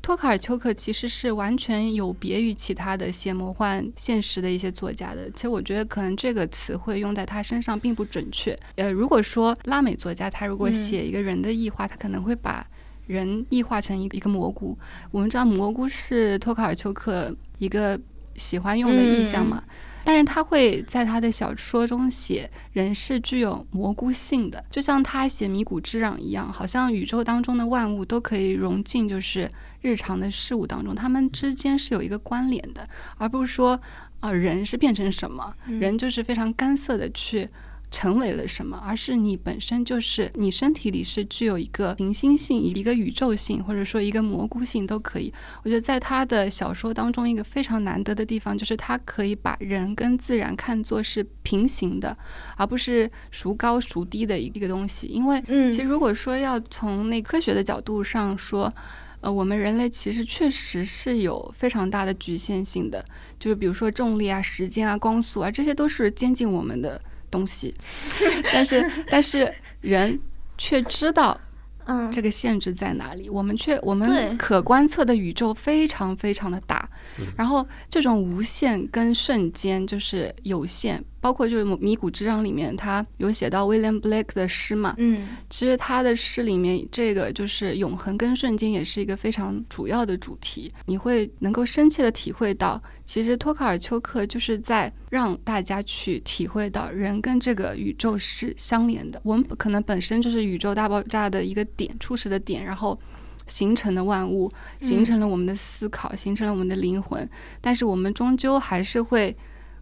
[0.03, 8.59] 托卡尔丘克其实是完全有别于其他的写魔幻现实的一些作家的，其实我觉得可能这个词汇用在他身上并不准确。
[8.77, 12.67] 呃，如果说拉美作家他如果写一个人的异化，他可能会把
[13.07, 14.79] 人异化成一一个蘑菇。
[15.11, 18.01] 我们知道蘑菇是托卡尔丘克一个
[18.41, 19.63] 喜欢用的意象嘛。
[20.03, 33.83] 但是他会在他的小说中写人是具有蘑菇性的，就像他写米谷之壤一样，好像宇宙当中的万物都可以融进就是日常的事物当中，他们之间是有一个关联的，而不是说
[34.21, 37.51] 啊人是变成什么，人就是非常干涩的去。
[37.91, 45.33] 成为了什么，而是你本身就是你身体里是具有一个行星性、一个宇宙性，或者说一个蘑菇性都可以。
[45.65, 52.17] 我觉得在他的小说当中，一个非常难得的地方就是他可以把人跟自然看作是平行的，
[52.57, 55.09] 而不是孰高孰低的一个东西。
[55.09, 58.73] 因为，其实如果说要从那科学的角度上说，
[59.21, 63.05] 呃，我们人类其实确实是有非常大的局限性的，
[63.41, 67.03] 就是比如说重力啊、时间啊、光速啊，这些都是接近我们的。
[67.31, 67.75] 东西，
[68.53, 70.21] 但是但是人
[70.59, 71.41] 却知道，
[71.85, 73.29] 嗯，这个限制在哪里？
[73.31, 76.91] 我们却我们可观测的宇宙非常非常的大，
[77.37, 81.05] 然后这种无限跟瞬间就是有限。
[81.23, 103.01] 包括就是《迷谷之壤》里面，他有写到 William Blake 的诗嘛，嗯，其实他的诗里面这个就是永恒跟瞬间也是一个非常主要的主题，你会能够深切的体会到，其实托卡尔丘克就是在让大家去体会到人跟这个宇宙是相连的，我们可能本身就是宇宙大爆炸的一个点，初始的点，然后
[103.49, 107.29] 形成的万物，形成了我们的思考，形成了我们的灵魂，
[107.61, 109.37] 但是我们终究还是会。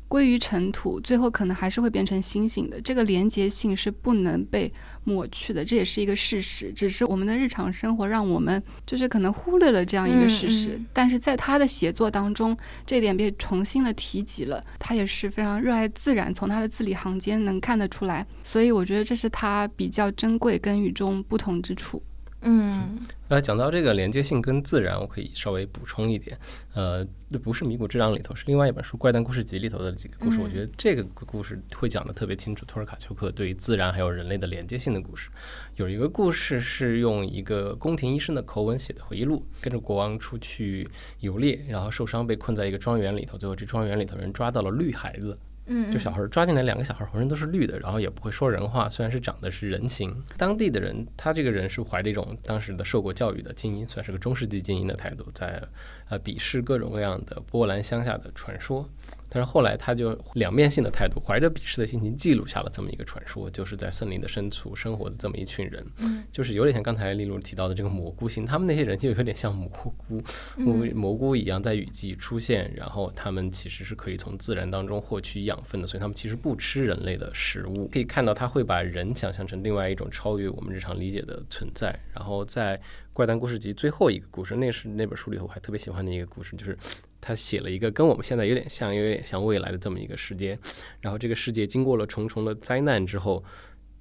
[0.09, 2.81] 归于尘土，最后可能还是会变成星星的。
[2.81, 4.73] 这个连结性是不能被
[5.05, 6.73] 抹去的，这也是一个事实。
[6.73, 10.81] 只是我们的日常生活让我们就是可能忽略了这样一个事实。
[10.95, 14.65] 但是在他的写作当中，这点被重新的提及了。
[14.79, 18.27] 他也是非常热爱自然，从他的字里行间能看得出来。
[18.43, 22.03] 所以我觉得这是他比较珍贵跟与众不同之处。
[22.41, 26.39] 嗯，呃，讲到这个连接性跟自然，我可以稍微补充一点，
[26.73, 30.39] 呃，那不是《迷谷之壤》里头，是另外一本书《怪诞故事集》里头的几个故事。
[30.41, 35.31] 我觉得这个故事会讲的特别清楚，托尔卡丘克对于自然还有人类的连接性的故事。
[35.75, 40.89] 有一个故事是用一个宫廷医生的口吻写的回忆录，跟着国王出去
[41.19, 45.37] 游猎，然后受伤被困在一个庄园里头，最后这庄园里头人抓到了绿孩子。
[45.69, 50.25] 嗯，就小孩抓进来两个小孩浑身都是绿的，然后也不会说人话，虽然是长的是人形。
[50.37, 55.63] 当地的人，他这个人是怀着一种当时的受过教育的精英，算是个中世纪精英的态度，在
[56.09, 58.89] 呃鄙视各种各样的波兰乡下的传说。
[59.31, 70.23] 但是后来他就两面性的态度，怀着鄙视的心情记录下了这么一个传说，就是在森林的深处生活的这么一群人，嗯，就是有点像刚才丽露提到的这个蘑菇星，他们那些人就有点像蘑菇，
[70.57, 77.87] 蘑蘑菇一样在雨季出现，然后他们其实是可以从自然当中获取养分的，所以他们其实不吃人类的食物。
[77.89, 82.01] 可以看到他会把人想象成另外一种超越我们日常理解的存在。
[82.15, 82.81] 然后在
[83.19, 86.79] 怪诞故事集最后一个故事，那是那本书里头我还特别喜欢的一个故事，就是
[87.21, 90.61] 他写了一个跟我们现在有点像，有点像未来的这么一个世界。
[91.01, 93.43] 然后这个世界经过了重重的灾难之后，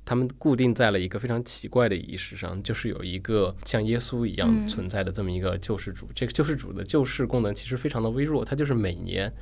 [0.05, 6.07] 他们固定在了一个非常奇怪的仪式上，就是有一个像耶稣一样存在的这么一个救世主。
[6.13, 9.34] 这个救世主的救世功能其实非常的微弱，他就是每年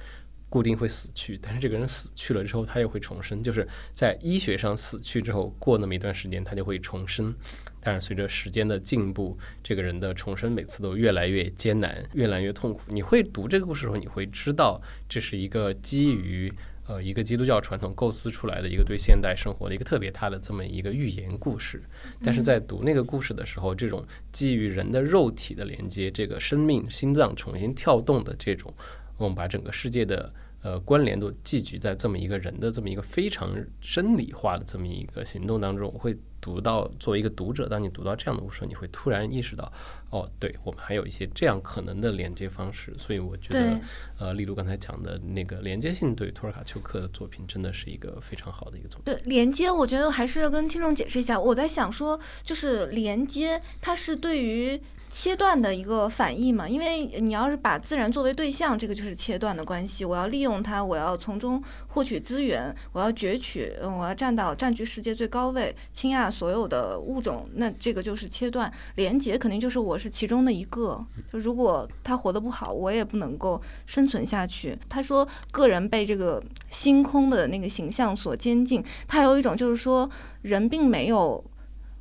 [0.49, 7.35] 固定会死去，但是这个人死去了之后他又会重生，就是在医学上死去之后过那么一段时间他就会重生。
[7.81, 12.81] 但是随着时间的进步，这个人的重生每次都越来越艰难，越来越痛苦。
[12.87, 16.51] 你会读这个故事的时候，你会知道这是一个基于
[16.87, 21.83] 呃一个基督教传统构思出来的一个对现代生活的一个特别大的这么一个寓言故事。
[22.23, 28.73] 但是在读那个故事的时候，这种基于人的肉体的连接，这个生命心脏重新跳动的这种，
[29.18, 36.18] 我们把整个世界的呃关联都寄居在这么一个人的这么一个非常生理化的这么一个行动当中，我会。
[36.41, 39.74] 读到作为一个读者，当你读到这样的故事，你会突然意识到，
[40.11, 42.93] 哦，对我们还有一些这样可能的连接方式。
[42.99, 43.80] 所以我觉得，
[44.20, 49.11] 呃，例如刚才讲的那个连接性，对托尔卡丘克的作品真的是一个非常好的一个作品。
[49.11, 51.39] 对连接，我觉得还是要跟听众解释一下。
[51.39, 54.80] 我在想说，就是连接，它是对于。
[55.16, 60.03] 切断的一个反义嘛，因为你要是把自然作为对象，这个就是切断的关系。
[60.03, 68.74] 我要利用它，我要从中获取资源，我要攫取，我要占到占据世界最高位，倾轧所有的物种，那这个就是切断。
[68.95, 74.78] 连结肯定就是我是其中的一个，就如果他活得不好，我也不能够生存下去。
[74.89, 80.09] 他说个人被这个星空的那个形象所监禁，他有一种就是说
[80.41, 81.45] 人并没有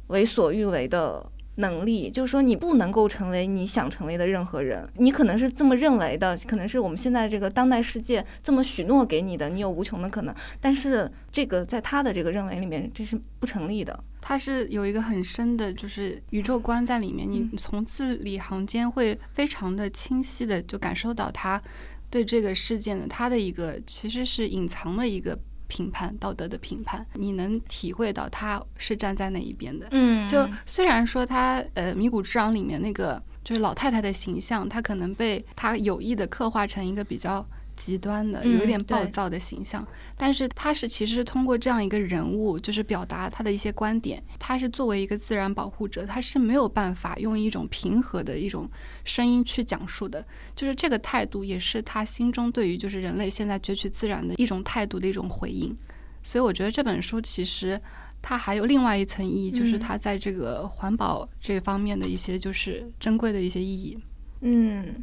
[0.09, 1.31] 为所欲为的。
[1.57, 4.89] 能力就是说，你不能够成为你想成为的任何人。
[4.97, 10.35] 你可能是这么认为的，可能是我们现在这个当代世界这么许诺给你的，你有无穷的可能。
[10.61, 14.03] 但是这个在他的这个认为里面，这是不成立的。
[14.21, 17.31] 他是有一个很深的，就是宇宙观在里面。
[17.31, 21.63] 你从字里行间会非常的清晰的就感受到他
[22.11, 25.39] 对这个事件的他的一个其实是隐藏的一个。
[25.67, 29.89] 评判道德的评判，你能体会到他是站在哪一边的。
[29.91, 37.47] 嗯，就虽然说他呃《迷谷之壤》里面那个就是老太太的形象，他可能被他有意的刻画成一个比较。
[37.85, 44.25] 极端的，有一点暴躁的形象，但是他是其实是通过这样一个人物，就是表达他的一些观点。
[44.39, 48.71] 他是作为一个自然保护者，他是没有办法用一种平和的一种
[49.05, 50.25] 声音去讲述的。
[50.57, 55.77] 就是这个态度，也是他心中对于就是人类现在攫取自然的一种态度的一种回应。
[56.23, 57.83] 所以我觉得这本书其实
[58.23, 63.99] 它还有另外一层意义，就是它在这个环保这方面的一些就是珍贵的一些意义。
[64.41, 65.03] 嗯。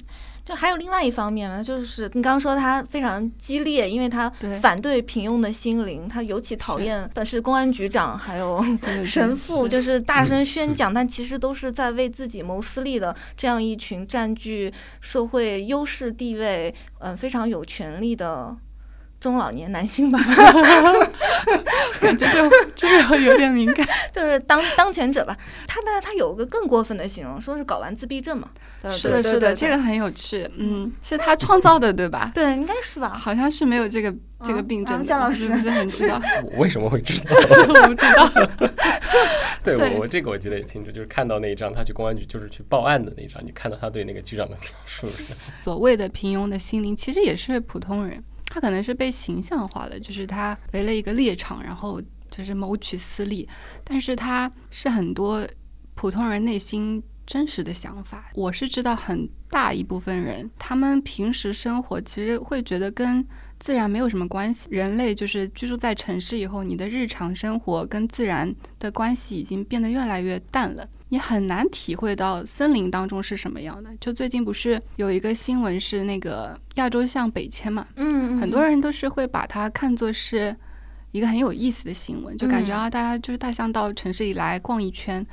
[0.52, 4.30] 就还有另外一方面呢，就是你刚刚说他非常激烈，因为他
[4.62, 8.62] 反对平庸的心灵，他尤其讨厌的是公安局长还有
[9.06, 18.58] 神父，就是大声宣讲，但其实都是在为自己谋私利的这样一群占据社会优势地位，嗯，非常有权力的。
[19.22, 20.20] 中老年男性吧，
[22.02, 25.38] 感觉就这个有点敏感， 就是当当权者吧。
[25.68, 28.50] 他当然他有个更过分的形容，说是睾丸自闭症嘛。
[28.98, 30.50] 是的，是的，这个很有趣。
[30.58, 32.32] 嗯，是他创造的对吧？
[32.36, 33.10] 对，应该是吧。
[33.10, 34.12] 好像是没有这个
[34.44, 35.04] 这个病症。
[35.04, 36.20] 夏老师不是很知道。
[36.52, 37.36] 我为什么会知道？
[37.84, 38.28] 我不知道。
[39.64, 45.08] 对我我这个我记得也清楚，就是看到那一张他去公安局就是去报案的那一张，你看到他对那个局长的描述。
[45.64, 48.24] 所谓的平庸的心灵，其实也是普通人。
[48.54, 53.48] 他可能是被形象化了，就是他围了一个猎场，然后就是谋取私利，
[53.86, 55.48] 但是他是很多
[55.96, 58.30] 普通人内心真实的想法。
[58.36, 63.26] 我是知道很大一部分人，他们平时生活其实会觉得跟
[63.58, 64.68] 自然没有什么关系。
[64.70, 70.90] 人类就是居住在城市以后，你的日常生活跟自然的关系已经变得越来越淡了。
[71.12, 73.90] 你很难体会到森林当中是什么样的。
[74.00, 77.86] 就最近不是有一个新闻是那个亚洲象北迁嘛？
[77.98, 78.40] 嗯嗯。
[78.40, 80.56] 很多人都是会把它看作是
[81.12, 85.28] 一个很有意思的新闻，就感觉啊，大家就是大象到城市里来逛一圈。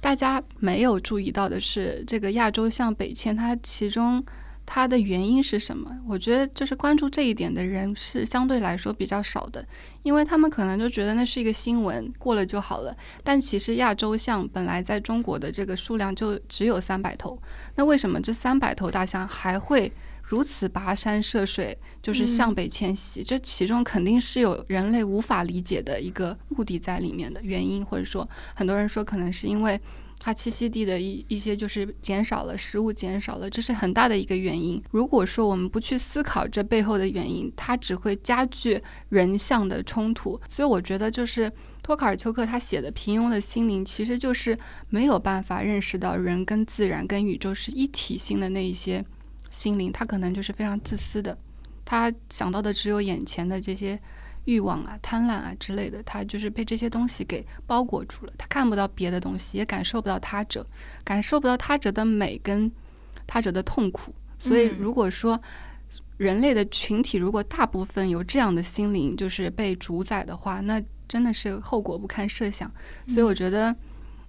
[0.00, 4.24] 大家没有注意到的是，这个亚洲象北迁它其中
[4.70, 5.96] 它的原因是什么？
[6.06, 9.66] 我觉得就是关注这一点的人是相对来说比较少的，
[10.02, 12.98] 因为他们可能就觉得那是一个新闻，过了就好了。
[13.24, 17.40] 但其实亚洲象本来在中国的这个数量就只有三百头，
[17.76, 19.92] 那为什么这三百头大象还会？
[20.22, 29.80] 如此跋山涉水，就是向北迁徙，这其中肯定是有人类无法理解的一个目的在里面的原因，或者说很多人说可能是因为
[30.20, 34.82] 它栖息地的一一些就是减少了，食物减少了，这是很大的一个原因。
[34.90, 40.40] 如果说我们不去思考这背后的原因，它只会加剧人象的冲突。
[40.50, 41.52] 所以我觉得就是
[41.82, 44.58] 托卡尔丘克他写的《平庸的心灵》，其实就是
[44.90, 49.04] 没有办法认识到人跟自然跟宇宙是一体性的那一些。
[49.50, 51.38] 心灵，他可能就是非常自私的，
[51.84, 53.98] 他想到的只有眼前的这些
[54.48, 60.66] 欲望啊、贪婪啊之类的，他就是被这些东西给包裹住了，他看不到别的东西，也感受不到他者，
[61.04, 62.72] 感受不到他者的美跟
[63.26, 64.14] 他者的痛苦。
[64.38, 65.42] 所以，如果说
[66.16, 72.72] 人类的群体如果大部分有这样的心灵，就是被主宰的话，那真的是后果不堪设想。
[73.06, 73.76] 所以，我觉得。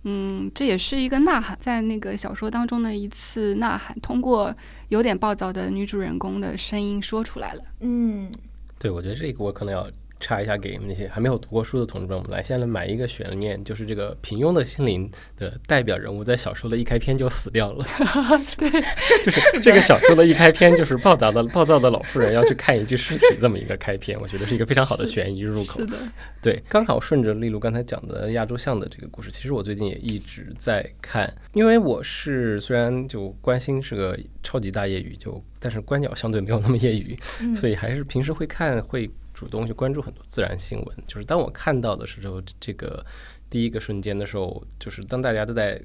[0.03, 4.55] 嗯，这也是一个呐喊，在那个小说当中的一次呐喊，通过
[4.87, 7.65] 有点暴躁的女主人公的声音说出来了。
[7.81, 8.31] 嗯，
[8.79, 9.91] 对，我觉得这个我可能要。
[10.19, 17.85] 插一下给那些还没有读过书的同志们，来，先来买一个悬念，就是这个平庸的心灵的代表人物在小说的一开篇就死掉了。
[18.57, 18.69] 对，
[19.23, 25.79] 就是这个小说的一开篇就是暴躁的暴躁的老妇人要去看一具尸体这么一个开篇，我觉得是一个非常好的悬疑入口。
[25.79, 25.97] 是的。
[26.41, 37.17] 对，刚好顺着例如刚才讲的亚洲象的这个故事，其实我最近也一直在看，因为我是虽然就关心是个超级大业余，就但是观鸟相对没有那么业余，
[37.55, 39.09] 所以还是平时会看会。
[39.39, 43.05] 主动去关注很多自然新闻，就是当我看到的时候，这个
[43.49, 45.81] 第一个瞬间的时候，就是当大家都在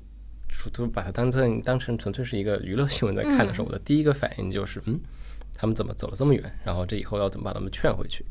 [0.73, 4.99] 都把它当成当成纯粹是一个娱乐新闻在看的时候，我的第一个反应就是，嗯，
[5.55, 6.53] 他们怎么走了这么远？
[6.65, 8.25] 然后这以后要怎么把他们劝回去？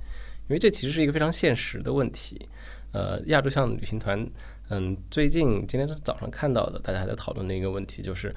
[0.50, 2.50] 因为这其实是一个非常现实的问题。
[2.92, 4.30] 呃，亚洲象旅行团，
[4.68, 8.36] 嗯，最近今天早上看到的，大家还在讨论的一个问题就是。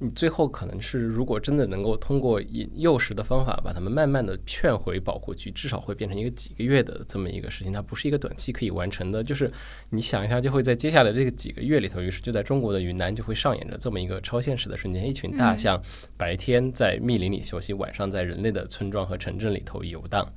[0.00, 9.22] 你最后可能是，如果真的能够通过引诱食的方法把他们慢慢的劝回保护区，至少会变成一个几个月的这么一个事情，它不是一个短期可以完成的。
[9.22, 9.52] 就是
[9.90, 15.80] 你想一下，就会在接下来这个几个月里头，于是就在中国的云南就会上演着这么一个超现实的瞬间：一群大象
[16.16, 20.32] 白天在密林里休息，晚上在人类的村庄和城镇里头游荡。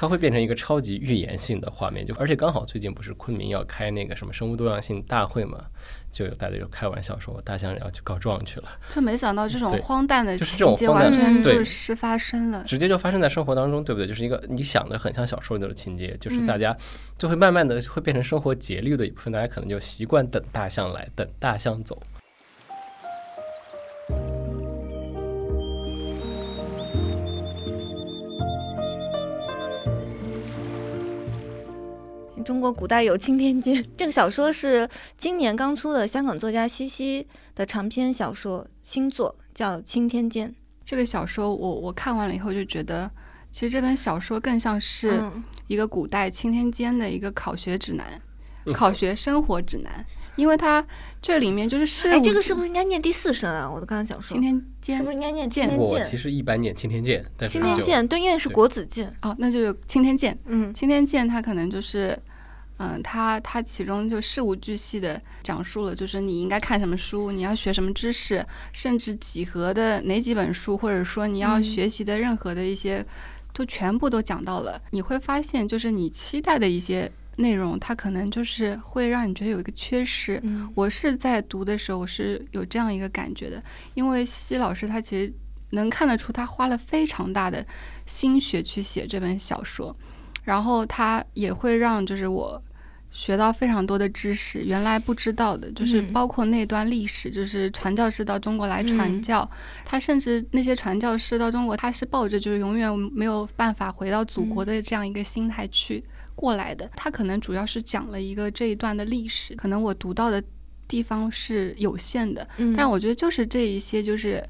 [0.00, 5.64] 它会变成一个超级预言性的画面，就而且刚好最近不是昆明要开那个什么生物多样性大会嘛，
[6.12, 8.68] 就有大家就开玩笑说大象要去告状去了。
[8.90, 14.06] 就没想到这种荒诞的情节完全就是发生了，直接就发生在生活当中，对不对？
[14.06, 16.76] 就是一个你想的很像小说那种情节，就是大家
[17.18, 22.00] 就会慢慢的会变成生活节律的一部分，大家可能就习惯等大象来，等大象走。
[32.48, 34.88] 中国古代有青天剑， 这个小说是
[35.18, 40.52] 今年刚出的香港作家西西的长篇小说新作，叫《青天剑》。
[40.86, 43.10] 这个小说我我看完了以后就觉得，
[43.52, 45.30] 其实这本小说更像是
[45.66, 48.22] 一个古代青天剑的一个考学指南，
[48.72, 50.86] 考学生活指南，因为它
[51.20, 52.08] 这里面就是是。
[52.08, 53.70] 哎，这个是不是应该念第四声啊？
[53.70, 54.32] 我都刚刚想说。
[54.32, 55.78] 青天剑是不是应该念青天剑？
[55.78, 59.14] 我其实一般念青天剑，但是青天剑对，因为是国子监。
[59.20, 60.38] 哦，那就青天剑。
[60.46, 62.18] 嗯，青天剑它可能就是。
[62.80, 73.04] 嗯，他他其中就事无巨细的讲述了，就是你应该看什么书，你要学什么知识，甚至几何的哪几本书，或者说你要学习的任何的一些，
[73.52, 74.80] 都全部都讲到了。
[74.90, 80.40] 你会发现，就是你期待的一些内容，它可能就是会让你觉得有一个缺失。
[80.76, 83.64] 我是在读的时候，我是有这样一个感觉的，
[83.94, 85.34] 因为西西老师他其实
[85.70, 87.66] 能看得出，他花了非常大的
[88.06, 89.96] 心血去写这本小说，
[90.44, 92.62] 然后他也会让就是我。
[93.10, 99.50] 学到非常多的知识，原来不知道的，就是包括那段历史，就是传教士到中国来传教，
[99.84, 106.04] 他甚至那些传教士到中国，他是抱着就是永远没有办法回到祖国的这样一个心态去
[106.34, 106.90] 过来的。
[106.96, 110.42] 他可能主要是讲了一个这一段的历史，可能我读到的
[110.86, 114.44] 地方是有限的，但我觉得就是这一些就是。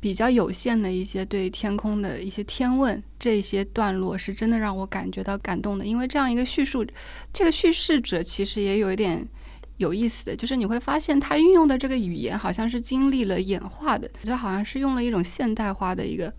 [0.00, 5.84] 比较有限的一些对天空的一些天问，这些段落是真的让我感觉到感动的。
[5.84, 6.86] 因为这样一个叙述，
[7.32, 9.28] 这个叙事者其实也有一点
[9.76, 16.32] 有意思的，就是你会发现他运用的这个语言好像是经历了演化的，就好像是用了一种现代化的一个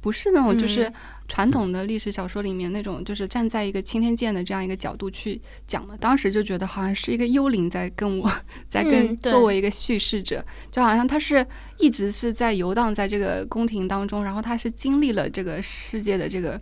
[0.00, 0.94] 不是那种就是嗯
[1.28, 5.96] 传统的历史小说里面那种，就是站在一个青天剑的这样一个角度去讲的。
[5.96, 8.30] 当时就觉得好像是一个幽灵在跟我，
[8.68, 11.46] 在嗯跟作为一个叙事者，就好像他是
[11.78, 16.60] 一直是在游荡在这个宫廷当中，然后他是经历了这个世界的这个。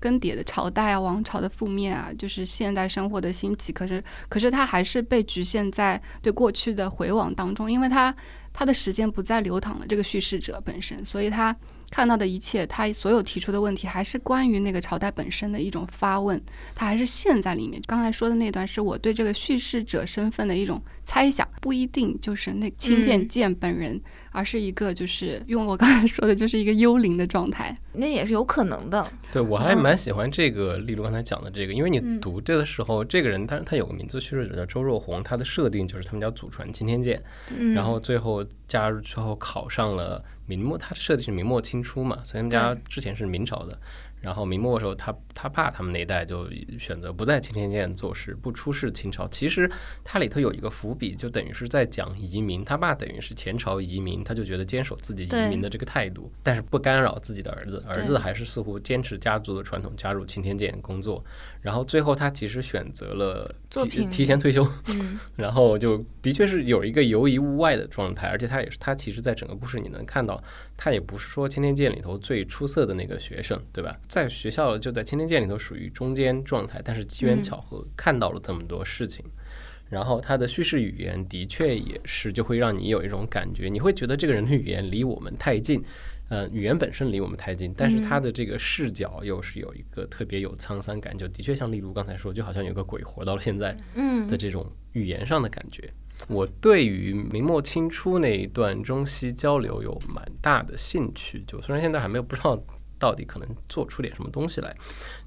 [0.00, 3.72] 更迭的朝代啊，王朝的覆灭啊，就是现代生活的兴起。
[3.72, 8.14] 可是，可是他还是被局限在对过去的回往当中，因为他
[8.52, 11.56] 他的时间不再流淌了，这个叙事者本身，所以他
[11.94, 16.42] 看到的一切，他所有提出的问题，还是关于那个朝代本身的一种发问，
[16.74, 17.80] 他还是陷在里面。
[17.86, 24.00] 刚才说的那段是我对这个叙事者身份的一种猜想，不一定就是那青嗯田健本人，
[24.32, 27.78] 而是一个就是用我刚才说的，就是一个幽灵的状态。
[27.92, 29.06] 那也是有可能的。
[29.32, 37.22] 对，我还蛮喜欢这个，例如刚才讲的这个，因为你嗯读这的时候，这个人他他有个名字，叙事者叫周若红，他的设定就是他们家祖传钦天剑，
[37.56, 43.78] 嗯，然后最后加入之后考上了明末，他设计是明末清初嘛，所以他们家之前是明朝的，
[44.24, 46.48] 然后明末的时候他他爸他们那一代就
[46.78, 49.28] 选择不在青天剑做事，不出仕清朝。
[49.28, 49.70] 其实
[50.02, 61.22] 它里头有一个伏笔，就等于是在讲移民，他爸等于是前朝移民，他就觉得坚守自己移民的这个态度，但是不干扰自己的儿子，儿子还是似乎坚持家族的传统，加入青天剑工作。
[61.60, 70.42] 然后最后他其实选择了提提前退休，嗯 然后就的确是有一个游移物外的状态，而且他也是他其实在整个故事你能看到，
[70.76, 73.98] 他也不是说千天剑里头最出色的那个学生，对吧？
[74.08, 79.24] 在学校就在千天剑里头属于中间状态，但是机缘嗯巧合看到了这么多事情。
[79.90, 85.84] 然后他的叙事语言的确也是，就会让你有一种感觉，你会觉得这个人的语言离我们太近，
[86.28, 95.92] 呃，语言本身离我们太近，但是他的这个视角又是有一个特别有沧桑感，就的确像例如刚才说，就好像有个鬼活到了现在嗯的这种语言上的感觉。
[96.28, 102.62] 我对于明末清初那一段中西交流有蛮大的兴趣，就虽然现在还没有不知道
[102.98, 104.76] 到底可能做出点什么东西来，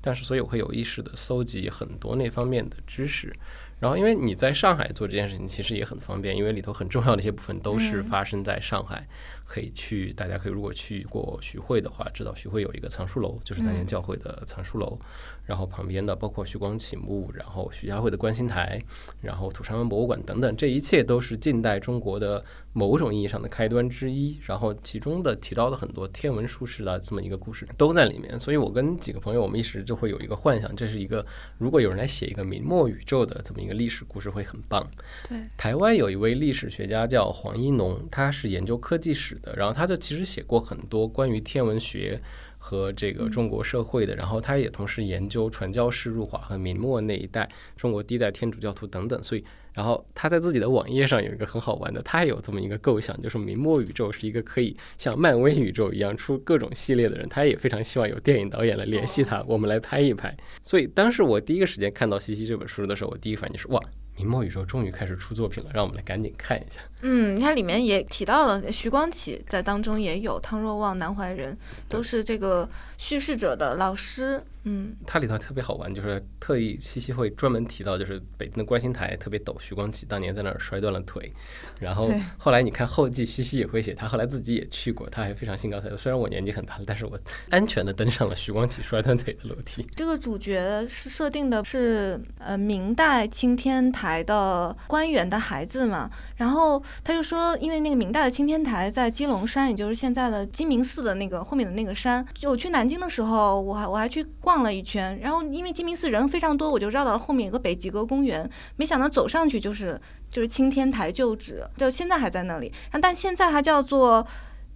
[0.02, 3.36] 但是所以我会有意识的搜集很多那方面的知识。
[3.80, 8.04] 然后因为你在上海做这件事情其实也很方便，因为里头很重要的一些部分都是嗯。
[8.06, 9.08] 发生在上海，
[9.46, 15.00] 可以去大家可以如果去过徐汇的话，知道徐汇有一个藏书楼，就是当年嗯教会的藏书楼，
[15.48, 18.84] 然后旁边的包括徐光启墓，然后徐家汇的观星台，
[19.22, 22.44] 然后土山湾博物馆等等，这一切都是近代中国的
[22.74, 24.38] 某种意义上的开端之一。
[24.44, 31.26] 然后其中的提到的很多天文术士的这么一个故事都在里面，所以我跟几个朋友我们一时就会有一个幻想，这是一个
[31.58, 34.86] 如果有人来写一个明末宇宙的这么一个历史故事会很棒。
[35.28, 42.22] 对，台湾有一位历史学家叫黄一农，他是研究科技史的，然后他就其实写过很多关于天文学
[42.68, 60.36] 和这个中国社会的，然后他也同时研究传教士入华和明末那一代中国第一代天主教徒等等，所以然后他在自己的网页上有一个很好玩的，他也有这么一个构想，就是明末宇宙是一个可以像漫威宇宙一样出各种系列的人，他也非常希望有电影导演来联系他，我们来拍一拍。
[60.62, 63.80] 所以当时我第一个时间看到西西这本书的时候，我第一反应是哇。
[64.18, 66.82] 明末宇宙终于开始出作品了，让我们来赶紧看一下。
[67.02, 71.58] 嗯，你看里面也提到了徐光启在当中也有，汤若望、南怀仁
[71.88, 74.44] 都是这个叙事者的老师。
[74.64, 81.32] 嗯，它里头特别好玩，就是特意西西会专门提到，就是北京的观星台特别陡，徐光启当年在那儿摔断了腿，
[81.80, 85.96] 然后后来你看后记西西也会写，他后来自己也去过，他还非常兴高采烈。
[85.96, 87.18] 虽然我年纪很大了，但是我
[87.50, 89.88] 安全的登上了徐光启摔断腿的楼梯。
[89.96, 110.00] 这个主角是设定的是呃明代青天台台的官员的孩子嘛，然后他就说，因为那个明代的青天台在基隆山，也就是现在的鸡鸣寺的那个后面的那个山，就我去南京的时候，我还我还去逛了一圈，然后因为鸡鸣寺人非常多，我就绕到了后面有个北极阁公园，没想到走上去就是
[110.32, 114.26] 就是青天台旧址，就现在还在那里，但现在它叫做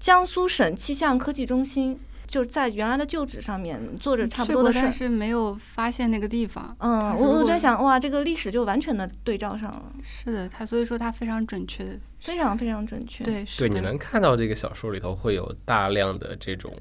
[0.02, 2.02] 江苏省气象科技中心。
[2.32, 6.74] 就在原来的旧址上面做着差不多的事儿但，是没有发现那个地方。
[6.80, 13.26] 嗯，我我在想，哇，这个历史就完全的对照上了，是的，他所以说他非常准确的，非常非常准确。
[13.26, 16.74] 对，是对，你能看到这个小说里头会有大量的这种，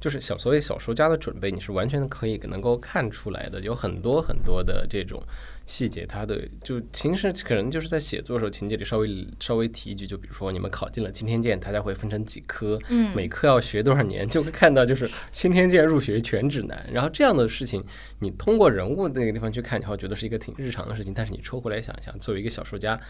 [0.00, 5.22] 就是小所谓小说家的准备，你是完全可以能够看出来的，有很多很多的这种
[5.66, 13.14] 细节，它的就其实可能就是在写作的时候情节里稍微稍微提一句，就比如说你们考进了青天剑，大家会分成几科，嗯。
[13.14, 17.84] 每科要学多少年，就会看到就是青天剑入学全指南，然后这样的事情，
[18.20, 23.00] 你通过人物那个地方去看，你会觉得是一个挺日常的事情，但是你抽回来想一想，作为一个小说家，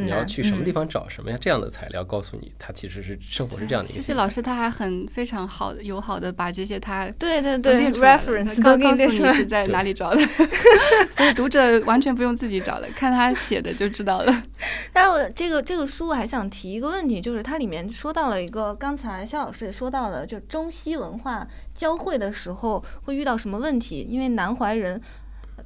[0.00, 4.00] 你要去什么地嗯方找什么么样这样的材料告诉你，他其实是生活是这样的一个。
[4.00, 10.20] 西西老师他还很非常好的友好的把这些他对对对 reference 都给告诉你是在哪里找的，
[11.12, 14.42] 所以读者完全不用自己找了， 看他写的就知道了。
[14.92, 24.06] 然后这个这个书我还想提一个问题，就是它里面说到了一个，刚才肖老师也说到了，就中西文化交汇的时候会遇到什么问题？
[24.08, 25.02] 因为南怀仁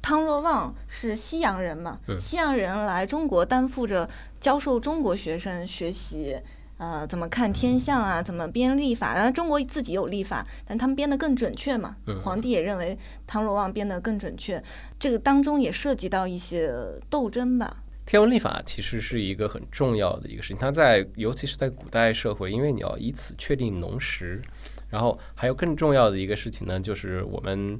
[0.01, 4.09] 汤若望是西洋人嘛，嗯西洋人来中国担负着
[4.39, 6.39] 教授中国学生学习。
[6.77, 8.21] 呃，怎么看天象啊？
[8.21, 9.13] 怎么编历法？
[9.15, 11.95] 然后中国自己有历法，但他们编得更准确嘛。
[12.05, 12.97] 嗯皇帝也认为
[13.27, 14.63] 汤若望编得更准确，
[14.99, 16.73] 这个当中也涉及到一些
[17.09, 17.77] 斗争吧。
[18.05, 24.41] 天文历法其实是一个很重要的一个事情，它在尤其是在古代社会，因为你要以此确定农时，
[24.89, 27.79] 然后还有更重要的一个事情呢，就是我们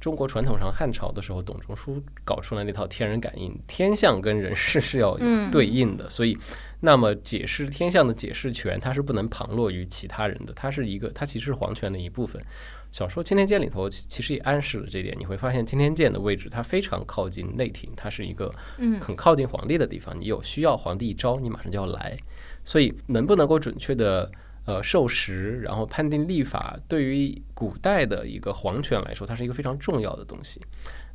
[0.00, 5.18] 中国传统上汉朝的时候，董仲舒搞出来那套天人感应，天象跟人事是要
[5.52, 6.38] 对应的，所以
[6.80, 12.42] 那么解释天象的解释权，它是不能旁落于其他人的，它是一个，它其实是皇权的一部分。
[12.90, 22.16] 小说《青天剑》里头其其实也暗示了这点，你会发现青天剑的位置它非常靠近内廷，它是一个嗯很靠近皇帝的地方，你有需要皇帝一招，你马上就要来，
[22.64, 24.32] 所以能不能够准确的
[24.64, 30.60] 呃授时，然后判定立法，对于古代的一个皇权来说，它是一个非常重要的东西。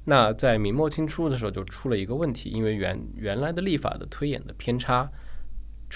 [0.06, 5.12] 那在明末清初的时候就出了一个问题，因为原原来的历法的推演的偏差，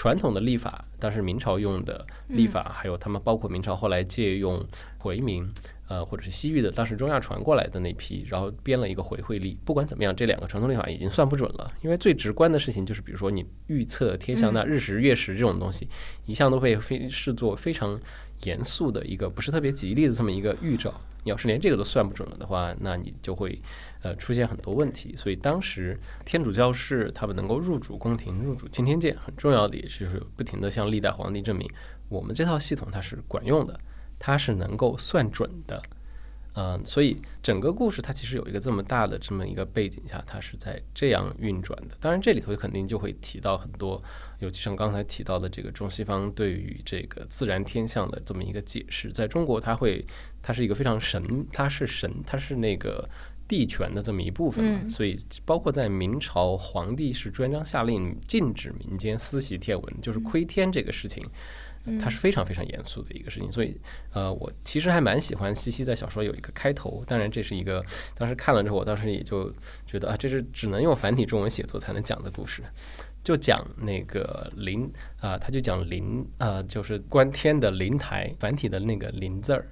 [0.00, 4.64] 传统的历法，当时明朝用的历法，还有他们包括明朝后来借用
[4.96, 5.46] 回民，
[5.88, 9.58] 呃或者是西域的当时中亚传过来的那批，然后编了一个回会历。
[9.62, 15.86] 不管怎么样，这两个传统历法已经算不准了，因为最直观的事情就是，比如说你预测天象那日食月食这种东西，
[16.24, 18.00] 一向都被非视作非常
[18.44, 21.00] 严肃的一个不是特别吉利的这么一个预兆。
[21.22, 23.60] 你要是连这个都算不准了的话，那你就会
[24.02, 25.14] 呃出现很多问题。
[25.18, 31.70] 所以当时天主教士他们能够入主宫廷、入主青天剑，很重要的也就是不停的向历代皇帝证明，
[32.08, 33.78] 我们这套系统它是管用的，
[34.18, 35.82] 它是能够算准的。
[36.52, 41.96] 嗯，所以整个故事它其实有一个这么大的这么一个背景下，它是在这样运转的。
[42.00, 44.02] 当然，这里头肯定就会提到很多，
[44.40, 49.12] 尤其像刚才提到的这个中西方对于这个自然天象的这么一个解释。
[49.12, 50.04] 在中国，它会
[50.42, 53.08] 它是一个非常神，它是神，它是那个
[53.46, 54.80] 地权的这么一部分嘛。
[54.82, 61.28] 嗯所以包括在明朝，皇帝是专章下令禁止民间私习天文，就是窥天这个事情。
[61.98, 63.80] 它是非常非常严肃的一个事情，所以
[64.12, 69.54] 呃，我其实还蛮喜欢西西在小说有一个开头，当然这是一个当时看了之后，我当时也就
[69.86, 72.62] 觉得啊，这是只能用繁体中文写作才能讲的故事，
[73.24, 79.66] 就讲那个灵啊、他就讲灵啊、就是观天的灵台，繁体的那个灵字儿，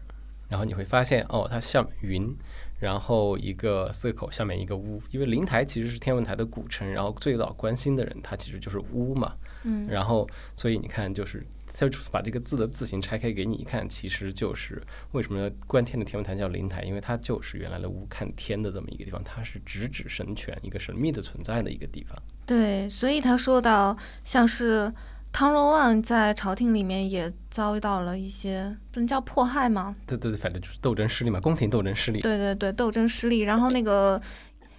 [0.49, 2.35] 然后你会发现哦，它像云，
[2.81, 9.35] 然后一个四个口下面一个屋，因为灵台其实是天文台的古称，然后最早关心的人他其实就是屋嘛，
[9.65, 9.87] 嗯。
[9.89, 11.47] 然后所以你看就是。
[11.79, 22.21] 他就把这个字的字形拆开给你看，其实就是为什么观天的天文台叫灵台，因为它就是原来的巫看天的这么一个地方，它是直指神权一个神秘的存在的一个地方。
[22.47, 24.93] 对，所以他说到像是
[25.31, 29.95] 汤若望在朝廷里面也遭到了一些不能叫迫害吗？
[30.07, 32.21] 对对对，反正就是斗争失利嘛，宫廷斗争失利。
[32.23, 34.21] 对对对，斗争失利，然后那个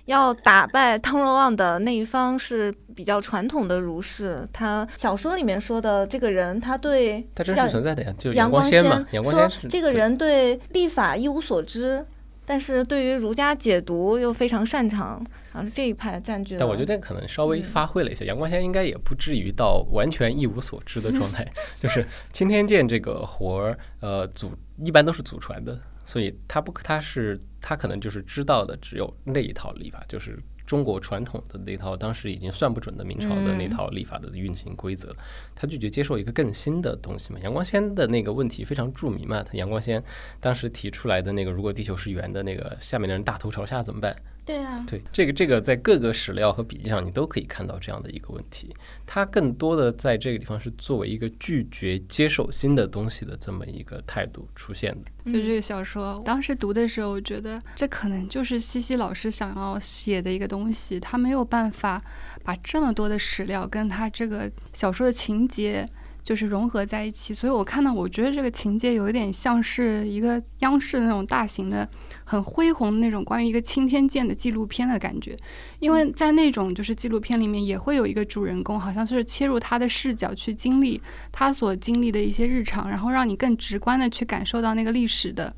[0.09, 12.07] 要打败汤若望的那一方是比较传统的儒士，他小说里面说的这个人，他对他真实存在的呀，就杨光光先嘛，杨光先是说这个人对历法一无所知，
[12.43, 16.59] 但是对于儒家解读又非常擅长，然后是这一派占据了。
[16.59, 21.47] 但我觉得可能稍微嗯发挥了一下，杨光先应该也不至于到完全一无所知的状态。
[21.79, 24.53] 就是青天剑这个活儿，呃，祖
[24.83, 35.15] 一般都是祖传的，所以他不，他是他可能就是知道的只有那一套历法，就是中国传统的那套，当时已经算不准的明朝的那嗯套历法的运行规则，
[35.55, 37.39] 他拒绝接受一个更新的东西嘛。
[37.41, 40.03] 杨光先的那个问题非常著名嘛，他杨光先
[40.39, 44.15] 当时提出来的那个，如果地球是圆的，那个下面的人大头朝下怎么办？
[44.49, 48.75] 对啊，对，这个这个在各个史料和笔记上你都可以看到这样的一个问题。
[49.05, 55.31] 它更多的在这个地方是作为一个拒绝接受新的东西的这么一个态度出现的。
[55.31, 62.03] 就这个小说，当时读的时候，我觉得这可能就是西西老师想要写的一个东西，他没有办法
[62.43, 65.85] 把这么多的史料跟他这个小说的情节
[66.29, 71.89] 就是融合在一起，所以我看到，我觉得这个情节有一点像是一个央视的那种大型的、
[72.23, 75.39] 很恢宏的那种关于一个青天剑的纪录片的感觉，
[75.79, 81.01] 因为在那种就是纪录片里面也会有一个主人公，好像是切入他的视角去经历
[81.31, 85.55] 他所经历的一些日常，然后让你更直观的去感受到那个历史的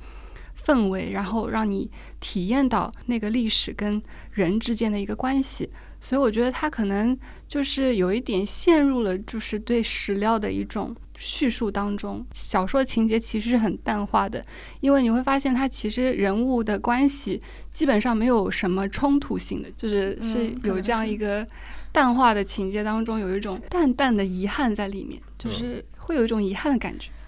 [0.65, 1.91] 氛围，然后让你
[2.21, 5.69] 体验到那个历史跟人之间的一个关系。
[6.01, 12.25] 所以我觉得他可能就是有一点陷入了，就是对史料的一种叙述当中。
[12.33, 14.45] 小说情节其实是很淡化的，
[14.79, 17.41] 因为你会发现他其实人物的关系
[17.71, 21.47] 基本上没有什么冲突性的，就是是有这样一个
[21.91, 27.09] 淡化的情节当中有一种淡淡的遗憾在里面，就是会有一种遗憾的感觉。
[27.09, 27.20] 嗯，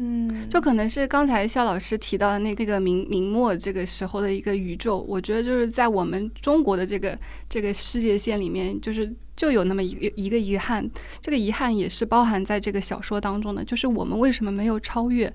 [0.00, 7.18] 嗯就可能是刚才肖老师提到的那那个明明末这个时候的一个宇宙，我觉得就是在我们中国的这个
[7.48, 10.88] 这个世界线里面，就是就有那么一个一个遗憾，
[11.20, 15.34] 这个遗憾也是包含在这个小说当中的，就是我们为什么没有超越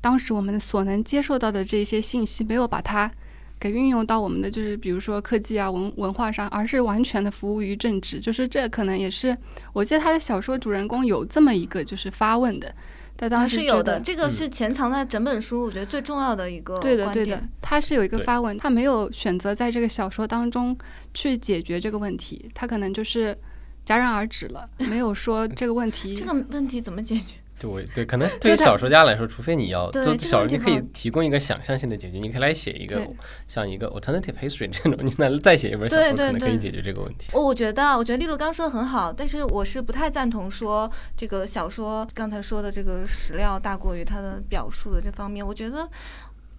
[0.00, 3.12] 当时我们所能接受到的这些信息，没有把它
[3.60, 9.38] 给运用到我们的就是比如说科技啊文文化上，而是完全的服务于政治，就是这可能也是
[9.72, 12.74] 我记得他的小说主人公有这么一个就是发问的。
[13.16, 20.76] 他当时是有的，这个是潜藏在整本书，我觉得最重要的一个对的，对的，他是有一个发文，他没有选择在这个小说当中
[21.14, 23.38] 去解决这个问题，他可能就是
[23.86, 26.16] 戛然而止了，没有说这个问题。
[26.16, 27.36] 这个问题怎么解决？
[27.62, 33.06] 对对，可能 对于小说家来说，除非你要做小说，你可以提供一个想象性的解决，你可以来写一个
[33.46, 37.30] 像一个 alternative history 这种，你来再写一本小说，可能可以解决这个问题。
[37.32, 45.88] 我觉得，我觉得丽露刚说的很好，但是我是不太赞同说这个小说刚才说的这个史料大过于它的表述的这方面，我觉得。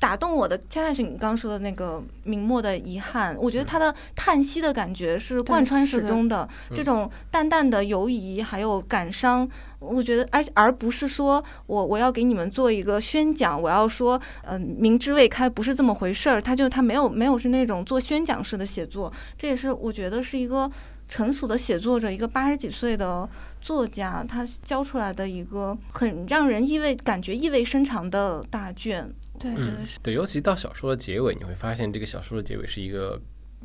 [0.03, 9.49] 打动我的恰恰是你刚刚说的那个明末的遗憾，我觉得他的叹息的感觉是贯穿始终的，这种淡淡的犹疑还有感伤，
[9.79, 20.69] 我觉得而而不是说我我要给你们做一个宣讲，我要说嗯明知未开不是这么回事儿，他就他没有没有是那种做宣讲式的写作，这也是我觉得是一个
[21.07, 23.29] 成熟的写作者，一个八十几岁的
[23.61, 29.13] 作家他教出来的一个很让人意味感觉意味深长的大卷。
[29.39, 33.21] 对，真的是对，尤其到小说的结尾，你会发现这个小说的结尾是一个，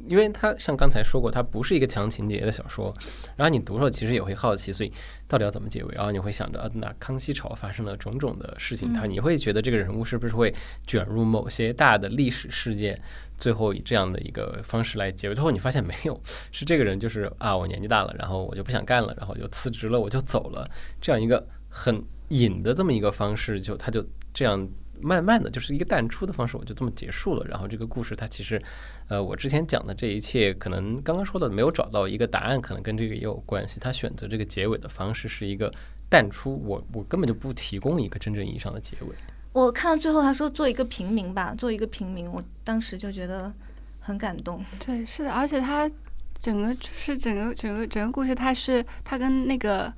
[0.07, 2.95] 因为它像刚才说过，它不是一个强情节的小说，
[3.37, 4.93] 然后你读的时候其实也会好奇，所以
[5.27, 5.95] 到底要怎么结尾？
[5.95, 10.55] 然后你会想着啊，那康熙朝发生了种种的事情，他你会觉得这个人物是不是会
[10.87, 13.01] 卷入某些大的历史事件，
[13.37, 15.35] 最后以这样的一个方式来结尾？
[15.35, 16.21] 最后你发现没有，
[16.53, 20.71] 是这个人就是啊，我年纪大了，然后我就不想干了，然后就辞职了，我就走了，
[21.01, 24.69] 这样一个很隐的这么一个方式，就他就这样。
[25.03, 27.47] 慢慢的就是一个淡出的方式，我就这么结束了。
[27.49, 28.61] 然后这个故事它其实，
[29.09, 33.81] 呃，我之前讲的这一切，可能刚刚说的没有找到一个答案，可能跟这个也有关系。
[33.81, 35.73] 他选择这个结尾的方式是一个
[36.09, 39.15] 淡出，我我根本就不提供一个真正意义上的结尾。
[39.53, 43.53] 我看到最后他说做一个平民吧，做一个平民，我当时就觉得
[44.01, 44.65] 很感动。
[44.79, 45.91] 对，是的，而且他
[46.39, 49.93] 整个就是整个整个整个故事，他是他跟那个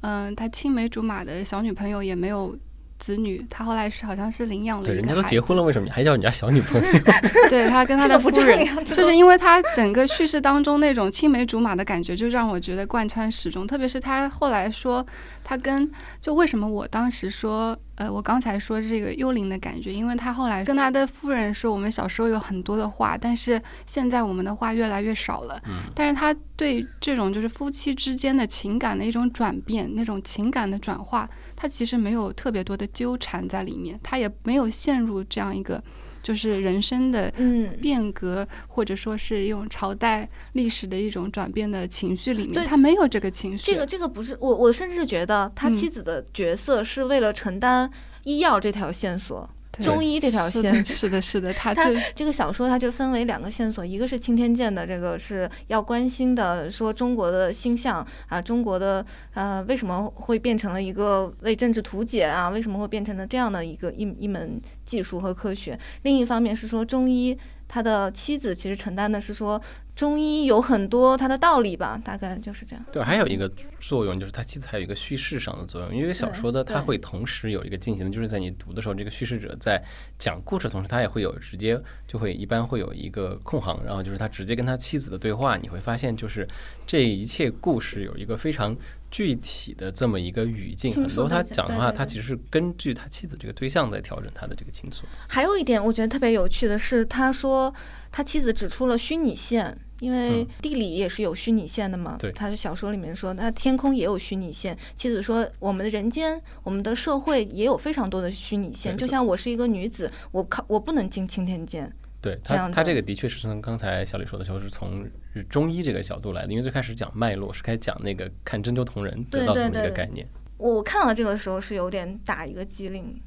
[0.00, 2.56] 嗯他青梅竹马的小女朋友也没有。
[2.98, 6.88] 子女，他后来是好像是领养了一个对，人家都结婚了，为什么你还叫人家小女朋友？
[7.50, 13.66] 对他跟他的夫人， 就是因为他整个叙事当中那种青梅竹马的感觉，就让我觉得贯穿始终。
[13.66, 15.06] 特别是他后来说，
[15.44, 15.90] 他跟
[16.20, 17.78] 就为什么我当时说。
[17.96, 25.62] 呃，我刚才说这个幽灵的感觉，因为他后来跟他的夫人说，我们小时候有很多的话，但是现在我们的话越来越少了。
[25.66, 25.90] 嗯。
[25.94, 35.82] 但是他对这种就是夫妻之间的情感的一种转变，那种情感的转化，他其实没有特别多的纠缠在里面，他也没有陷入这样一个。
[36.26, 37.32] 就是人生的
[37.80, 43.64] 变革，或者说是一种朝代历史的一种转变的情绪里面，他没有这个情绪。
[43.64, 47.92] 这个这个不是我，我甚至觉得他妻子的角色是为了承担
[48.24, 49.50] 医药这条线索。
[49.80, 59.04] 中医这条线是的，是的，他他这个小说它就分为两个线索，一个是青天剑的这个是要关心的，说中国的星象啊，中国的
[59.34, 65.78] 呃为什么会变成了一个为政治图解啊，为什么会变成了这样的一个一一门技术和科学？
[66.02, 67.38] 另一方面是说中医。
[67.68, 69.60] 他的妻子其实承担的是说
[69.96, 72.84] 中医有很多它的道理吧，大概就是这样。
[72.92, 79.82] 对，还有一个作用就是他妻子还有一个叙事上的作用，因为小说的它会同时有一个进行的，就是在你读的时候，这个叙事者在
[80.18, 86.46] 讲故事同时，他也会有直接就会一般会有一个空行，然后就是他直接跟他妻子的对话，你会发现就是
[86.86, 88.76] 这一切故事有一个非常。
[89.08, 95.06] 具体的这么一个语境，很多他讲的话，他其实是根据他妻子这个对象在调整他的这个倾诉。
[95.28, 97.72] 还有一点我觉得特别有趣的是，他说
[98.10, 102.16] 他妻子指出了虚拟线，因为地理也是有虚拟线的嘛。
[102.18, 102.32] 对。
[102.32, 104.78] 他是小说里面说，那天空也有虚拟线。
[104.94, 108.96] 妻子说，我们的人间，我们的社会也有非常多的虚拟线。
[108.96, 111.92] 就像我是一个女子，我靠，我不能进青天剑。
[112.20, 115.08] 对他，他这个的确是从刚才小李说的时候是从
[115.48, 120.26] 中医这个角度来的，因为最开始讲脉络是开始讲那个看针灸同人得到这么一个概念。
[120.56, 123.20] 我看到这个的时候是有点打一个机灵。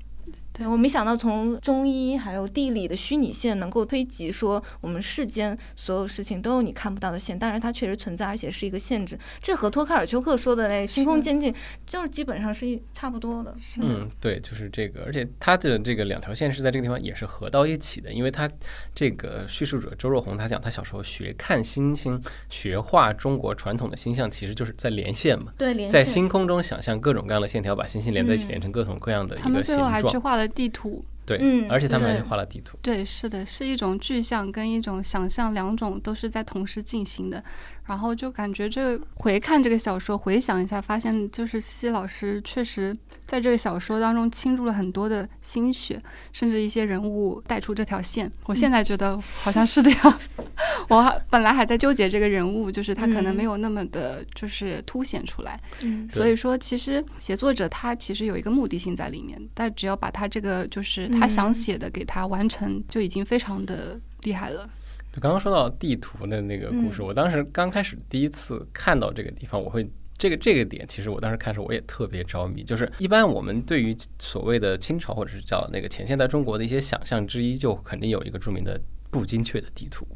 [0.59, 9.17] 对，我没想到从中医还有地理的虚拟线能够推及说我们世间所有事情都有你看不到的线，但是它确实存在，而且是一个限制。
[9.41, 11.55] 这和托卡尔丘克说的那星空渐进
[11.85, 13.55] 就是基本上是一差不多的。
[13.77, 18.49] 嗯，对，就是这个，而且它的这个两条线是在这个地方也是合到一起的，因为它
[18.93, 25.53] 这个叙述者周若红他讲他小时候学看星星，学画中国传统的星象，其实就是在连线嘛。
[25.57, 29.53] 对，连在星空中想象各种各样的线条，把星星连在一起，连成各种各样的一个形状。
[29.53, 31.03] 他们最后还去画了地图。
[31.29, 32.77] 对，嗯，而且他们还画了地图。
[32.81, 37.43] 对，是的，是一种具象跟一种想象两种都是在同时进行的。
[37.85, 48.31] 然后就感觉这回看这个小说，回想一下，发现就是西西老师确实在这个小说当中倾注了很多的心血，甚至一些人物带出这条线。
[48.45, 50.19] 我现在觉得好像是这样。
[50.87, 55.59] 我本来还在纠结这个人物，就是他可能没有那么的，就是凸显出来。
[55.81, 56.07] 嗯。
[56.11, 64.69] 所以说，其实写作者他其实有一个目的性在里面，但只要把他这个就是他想写的给他完成，就已经非常的厉害了。
[65.11, 72.63] 就刚刚说到地图的那个故事，我当时刚开始第一次看到这个地方，我会这个这个点，其实我当时看时候我也特别着迷。
[72.63, 80.07] 就是一般我们对于所谓的清朝或者是叫那个前现代中国的一些想象之一，就肯定有一个著名的不精确的地图。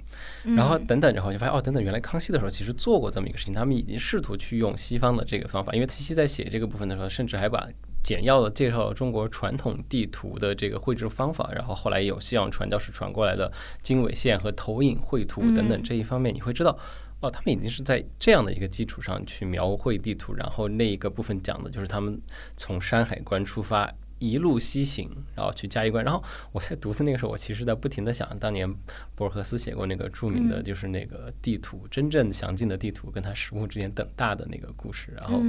[0.44, 7.70] 然后等等，然后就发现哦，等等，原来康熙的时候其实做过这么一个事情，他们已经试图去用西方的这个方法，因为西西在写这个部分的时候，甚至还把。
[8.04, 16.78] 简要的介绍了中国传统地图的这个绘制方法，然后后来有西洋传教士传过来的经纬线和投影绘图等等这一方面，你会知道，
[17.22, 22.20] 哦，他们已经是在这样的一个基础上去描绘地图，然后那一个部分讲的就是他们
[22.58, 23.94] 从山海关出发。
[24.32, 26.06] 一路西行，然后去嘉峪关。
[26.06, 28.74] 然后我在读的那个时候，我其实在不停的想，当年
[29.16, 35.14] 博尔赫斯写过那个著名的就是那个地图，真正详尽的地图跟他实物之间等大的那个故事。
[35.16, 35.42] 然后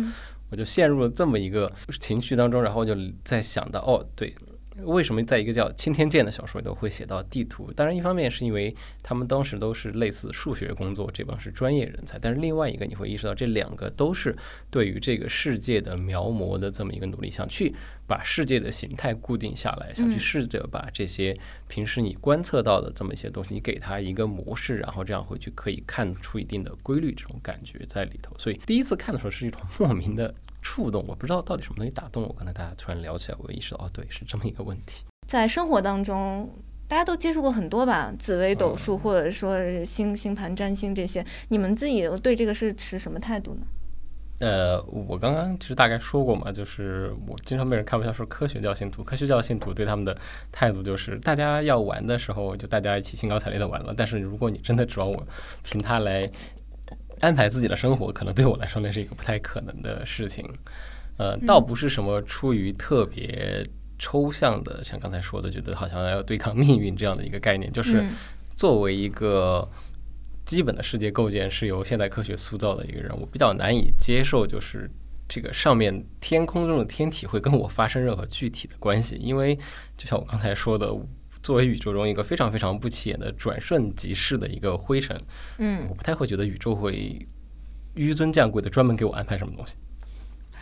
[0.51, 4.35] 我就陷入了这么一个情绪当中，然后就在想到，哦，对。
[4.83, 7.73] 为什么在一个叫《青天剑》的小说里头会写到地图？
[7.73, 12.19] 当然，一方面是因为他们当时都是类似数学工作，这帮是专业人才。
[12.19, 14.37] 但是另外一个，你会意识到这两个都是
[14.73, 17.77] 对于这个世界的描摹的这么一个努力，想去
[18.09, 21.37] 把世界的形态固定下来，想去试着把这些
[21.69, 28.37] 平时你观测到的这么一些东西，你给它一个模式，然后这样回去可以看出一定的规律，这种感觉在里头。
[28.39, 30.35] 所以第一次看的时候是一种莫名的。
[30.65, 32.35] 触动，我不知道到底什么东西打动我。
[32.37, 35.05] 刚才大家突然聊起来，我意识到，哦，对，是这么一个问题。
[35.29, 36.51] 在生活当中，
[36.89, 43.67] 大家都接触过很多吧，紫微斗数或者说星星盘占星这些，你们自己对这个是持什么态度呢？
[44.41, 50.19] 呃，我刚刚其实大概说过嘛，就是我经常被人开玩笑说科学教信徒，科学教信徒对他们的
[50.51, 55.27] 态度就是，大家要玩的时候就大家一起兴高采烈的玩了，但是如果你真的指望我
[55.63, 56.33] 凭它来。
[57.21, 60.59] 安排自己的生活，可能对我来说那是一个不太可能的事情。
[61.17, 68.05] 呃，倒不是什么出于特别抽象的，像刚才说的，觉得好像要对抗命运这样的一个概念，就是
[68.57, 69.71] 作为一个
[70.45, 74.91] 基本的世界构建是由现代科学塑造的一个人，我比较难以接受，就是
[75.29, 79.57] 这个上面天空中的天体会跟我发生任何具体的关系，因为
[79.97, 80.95] 就像我刚才说的。
[81.45, 85.21] 作为宇宙中一个非常非常不起眼的转瞬即逝的一个灰尘，
[85.59, 87.29] 嗯，我不太会觉得宇宙会
[87.95, 89.75] 纡尊降贵的专门给我安排什么东西。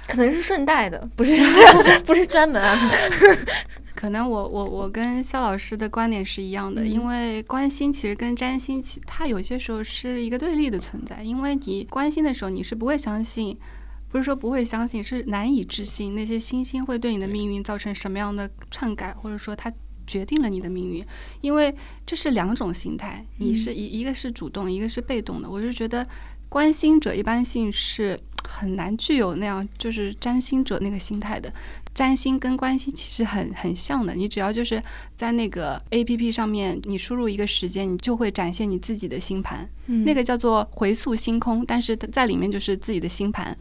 [0.09, 1.33] 可能是顺带的，不是
[2.05, 2.99] 不是专门安排。
[3.95, 11.23] 可能我我我跟肖老师的观点是一样的，因为关心其实跟占星，其它有些时候是一个对立的存在。
[11.23, 13.61] 因为你关心的时候，你是不会相信，
[14.09, 19.73] 不是说不会相信，是难以置信那些星星会对你的命运造成什么样的篡改，或者说它。
[20.13, 21.07] 决定了你的命运，
[21.41, 25.49] 因为这是两种心态，你是一一个是主动，一个是被动的。
[25.49, 26.07] 我就觉得
[26.51, 31.55] 关心者一般性是很难具有那样就是占星者那个心态的。
[31.95, 34.83] 占星跟关心其实很很像的，你只要就是
[35.17, 43.57] 在那个 A P P 上面，你输入一个时间，你就会展现你自己的星盘，那个叫做回溯星空，但是在里面就是自己的星盘。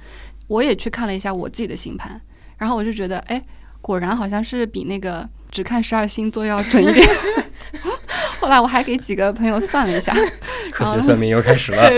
[0.47, 2.21] 我也去看了一下我自己的星盘，
[2.57, 3.45] 然后我就觉得，哎，
[3.79, 5.29] 果然好像是比那个。
[5.51, 7.07] 只看十二星座要准一点。
[8.39, 10.15] 后来我还给几个朋友算了一下，
[10.71, 11.89] 科学算命又开始了。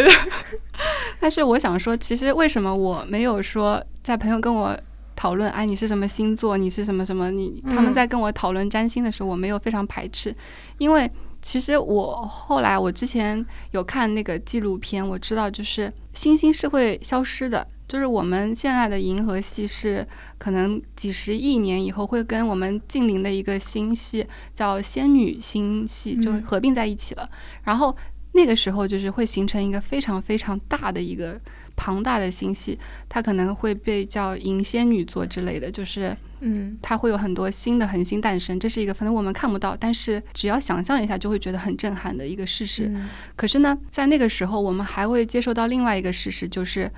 [1.20, 4.78] 但是我想说，其实为什么我没有说在朋友跟我
[5.16, 10.36] 讨论，哎，你是什么星座，你是什么什么，你他们在跟我讨论占星的时候，我没有非常排斥，
[10.78, 17.68] 因为其实我后来我之前有看那个纪录片，我知道就是星星是会消失的。
[17.94, 20.08] 就是我们现在的银河系是
[20.39, 24.26] 可能几十亿年以后会跟我们近邻的一个星系
[24.56, 27.30] 叫仙女星系就合并在一起了。
[27.64, 27.96] 然后
[28.32, 31.39] 那个时候就是会形成一个非常非常大的一个
[31.76, 32.80] 庞大的星系，
[33.10, 42.88] 它可能会被叫银仙女座之类的，就是嗯，它会有很多新的恒星诞生，这是一个反正我们看不到，但是只要想象一下就会觉得很震撼的一个事实。
[42.88, 46.91] 嗯可是呢，在那个时候我们还会接受到另外一个事实，就是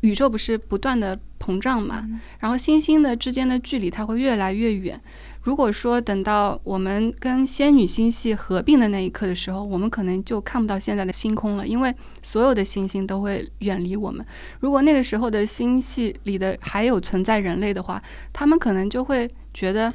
[0.00, 5.00] 宇宙不是不断的膨胀嘛，嗯然后星星的之间的距离它会越来越远。
[5.42, 14.26] 如果说等到我们跟仙女星系合并的那一刻的时候，我们可能就看不到现在的星空了，因为所有的星星都会远离我们。
[14.58, 19.94] 如果那个时候的星系里的还有存在人类的话，他们可能就会觉得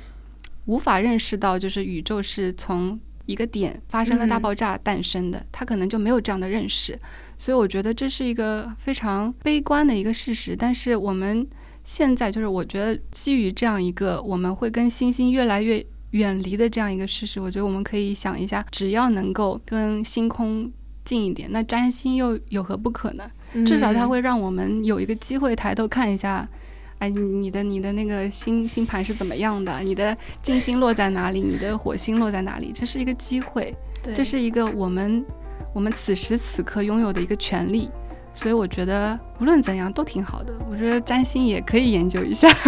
[0.66, 7.00] 无法认识到，就是宇宙是从一个点发生了大嗯爆炸诞生的，他可能就没有这样的认识。
[7.38, 11.48] 所以我觉得这是一个非常悲观的一个事实，但是我们
[11.84, 20.72] 现在就是我觉得基于这样一个我们会跟星星越来越远离的这样一个事实，我觉得我们可以想一下，只要能够跟星空
[21.04, 23.32] 近一点，那占星又有何不可呢？
[23.66, 26.48] 至少它嗯会让我们有一个机会抬头看一下。
[27.02, 29.80] 哎，你你的你的那个星星盘是怎么样的？
[29.80, 31.42] 你的金星落在哪里？
[31.42, 32.72] 你的火星落在哪里？
[32.76, 35.26] 这是一个机会，对这是一个我们
[35.74, 37.90] 我们此时此刻拥有的一个权利，
[38.36, 40.54] 所以我觉得无论怎样都挺好的。
[40.70, 42.48] 我觉得占星也可以研究一下。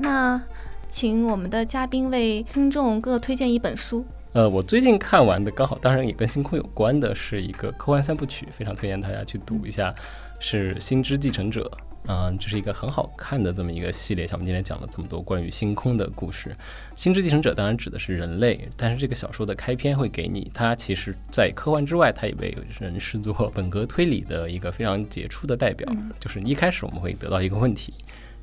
[0.00, 0.42] 那
[0.88, 4.04] 请我们的嘉宾为听众各推荐一本书。
[4.32, 9.94] 呃，我最近看完的刚好，当然也跟星空有关的，是一个科幻三部曲，非常推荐大家去读一下，
[10.38, 11.70] 是《星之继承者》。
[12.10, 16.50] 嗯、这是一个很好看的这么一个系列，像我们今天讲了这么多关于星空的故事。
[16.94, 25.86] 《星之继承者》当然指的是人类，但是这个小说的开篇会给你，它其实在科幻之外，它也被人视作 本格推理的一个非常杰出的代表。
[25.92, 27.92] 嗯就是一开始我们会得到一个问题，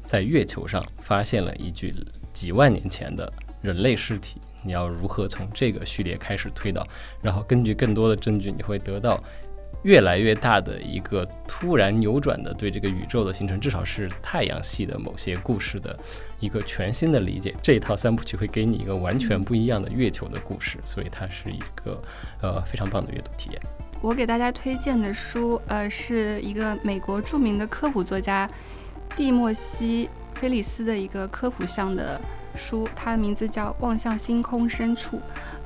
[0.04, 1.94] 在月球上发现了一具
[2.34, 3.32] 几万年前的
[3.64, 6.86] 人类尸体，你要如何从这个序列开始推导？
[7.22, 9.22] 然后根据更多的证据，你会得到
[9.84, 15.96] 越来越大的一个突然扭转的对这个宇宙的形成，至少是太阳系的某些故事的
[16.40, 17.56] 一个全新的理解。
[17.62, 22.02] 这一套三部曲会给你一个完全不一样的月球的故事，所以它是一个
[22.42, 23.62] 呃非常棒的阅读体验。
[24.02, 28.50] 我给大家推荐的书，呃，是一个美国著名的科普作家
[29.16, 30.10] 蒂莫西·
[30.40, 32.20] 菲利斯的一个科普向的
[32.56, 35.18] 书，它的名字叫《望向星空深处》。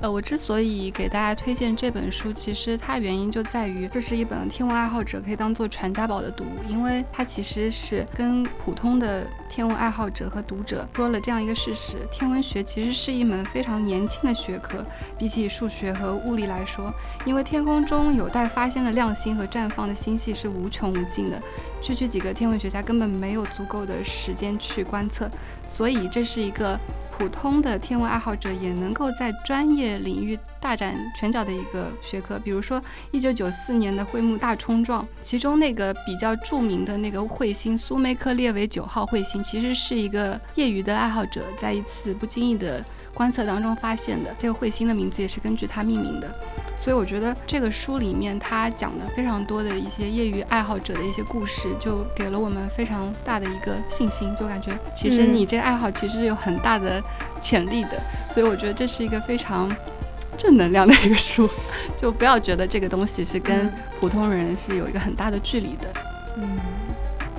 [0.01, 14.85] 呃，我之所以给大家推荐这本书，其实它原因就在于这是一本天文爱好者可以当做传家宝的读物，因为它其实是跟普通的天文爱好者和读者说了这样一个事实：天文学其实是一门非常年轻的学科，
[15.17, 16.93] 比起数学和物理来说，
[17.25, 21.41] 因为天空中有待发现的亮星和绽放的星系是无穷无尽的，
[21.81, 25.29] 区区几个天文学家根本没有足够的时间去观测，
[25.79, 26.77] 所以这是一个
[27.09, 32.37] 普通的天文爱好者也能够在专业领域大展拳脚的一个学科。
[32.37, 42.83] 比如说，一九九四年的彗木大冲撞，其中那个比较著名的那个彗星苏梅克列维九号彗星，其实是一个业余的爱好者在一次不经意的
[43.19, 44.33] 观测当中发现的。
[44.37, 46.33] 这个彗星的名字也是根据它命名的。
[46.77, 57.03] 所以我觉得这个书里面它讲的非常多的一些业余爱好者的一些故事，就给了我们非常大的一个信心，就感觉其实嗯你这个爱好其实有很大的
[57.41, 58.01] 潜力的。
[58.33, 59.69] 所以我觉得这是一个非常
[60.37, 61.45] 正能量的一个书，
[61.99, 65.93] 就不要觉得这个东西是跟嗯普通人是有一个很大的距离的。
[66.37, 66.57] 嗯，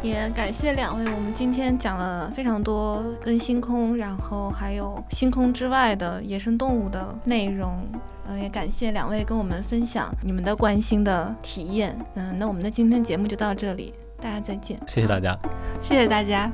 [0.03, 7.87] 也感谢两位，我们今天讲了非常多跟星空，然后还有星空之外的野生动物的内容。
[8.27, 11.99] 嗯，也感谢两位跟我们分享你们的关心的体验。
[12.15, 14.79] 嗯，那我们的今天节目就到这里，大家再见。
[14.87, 15.37] 谢谢大家。
[15.81, 16.51] 谢谢大家。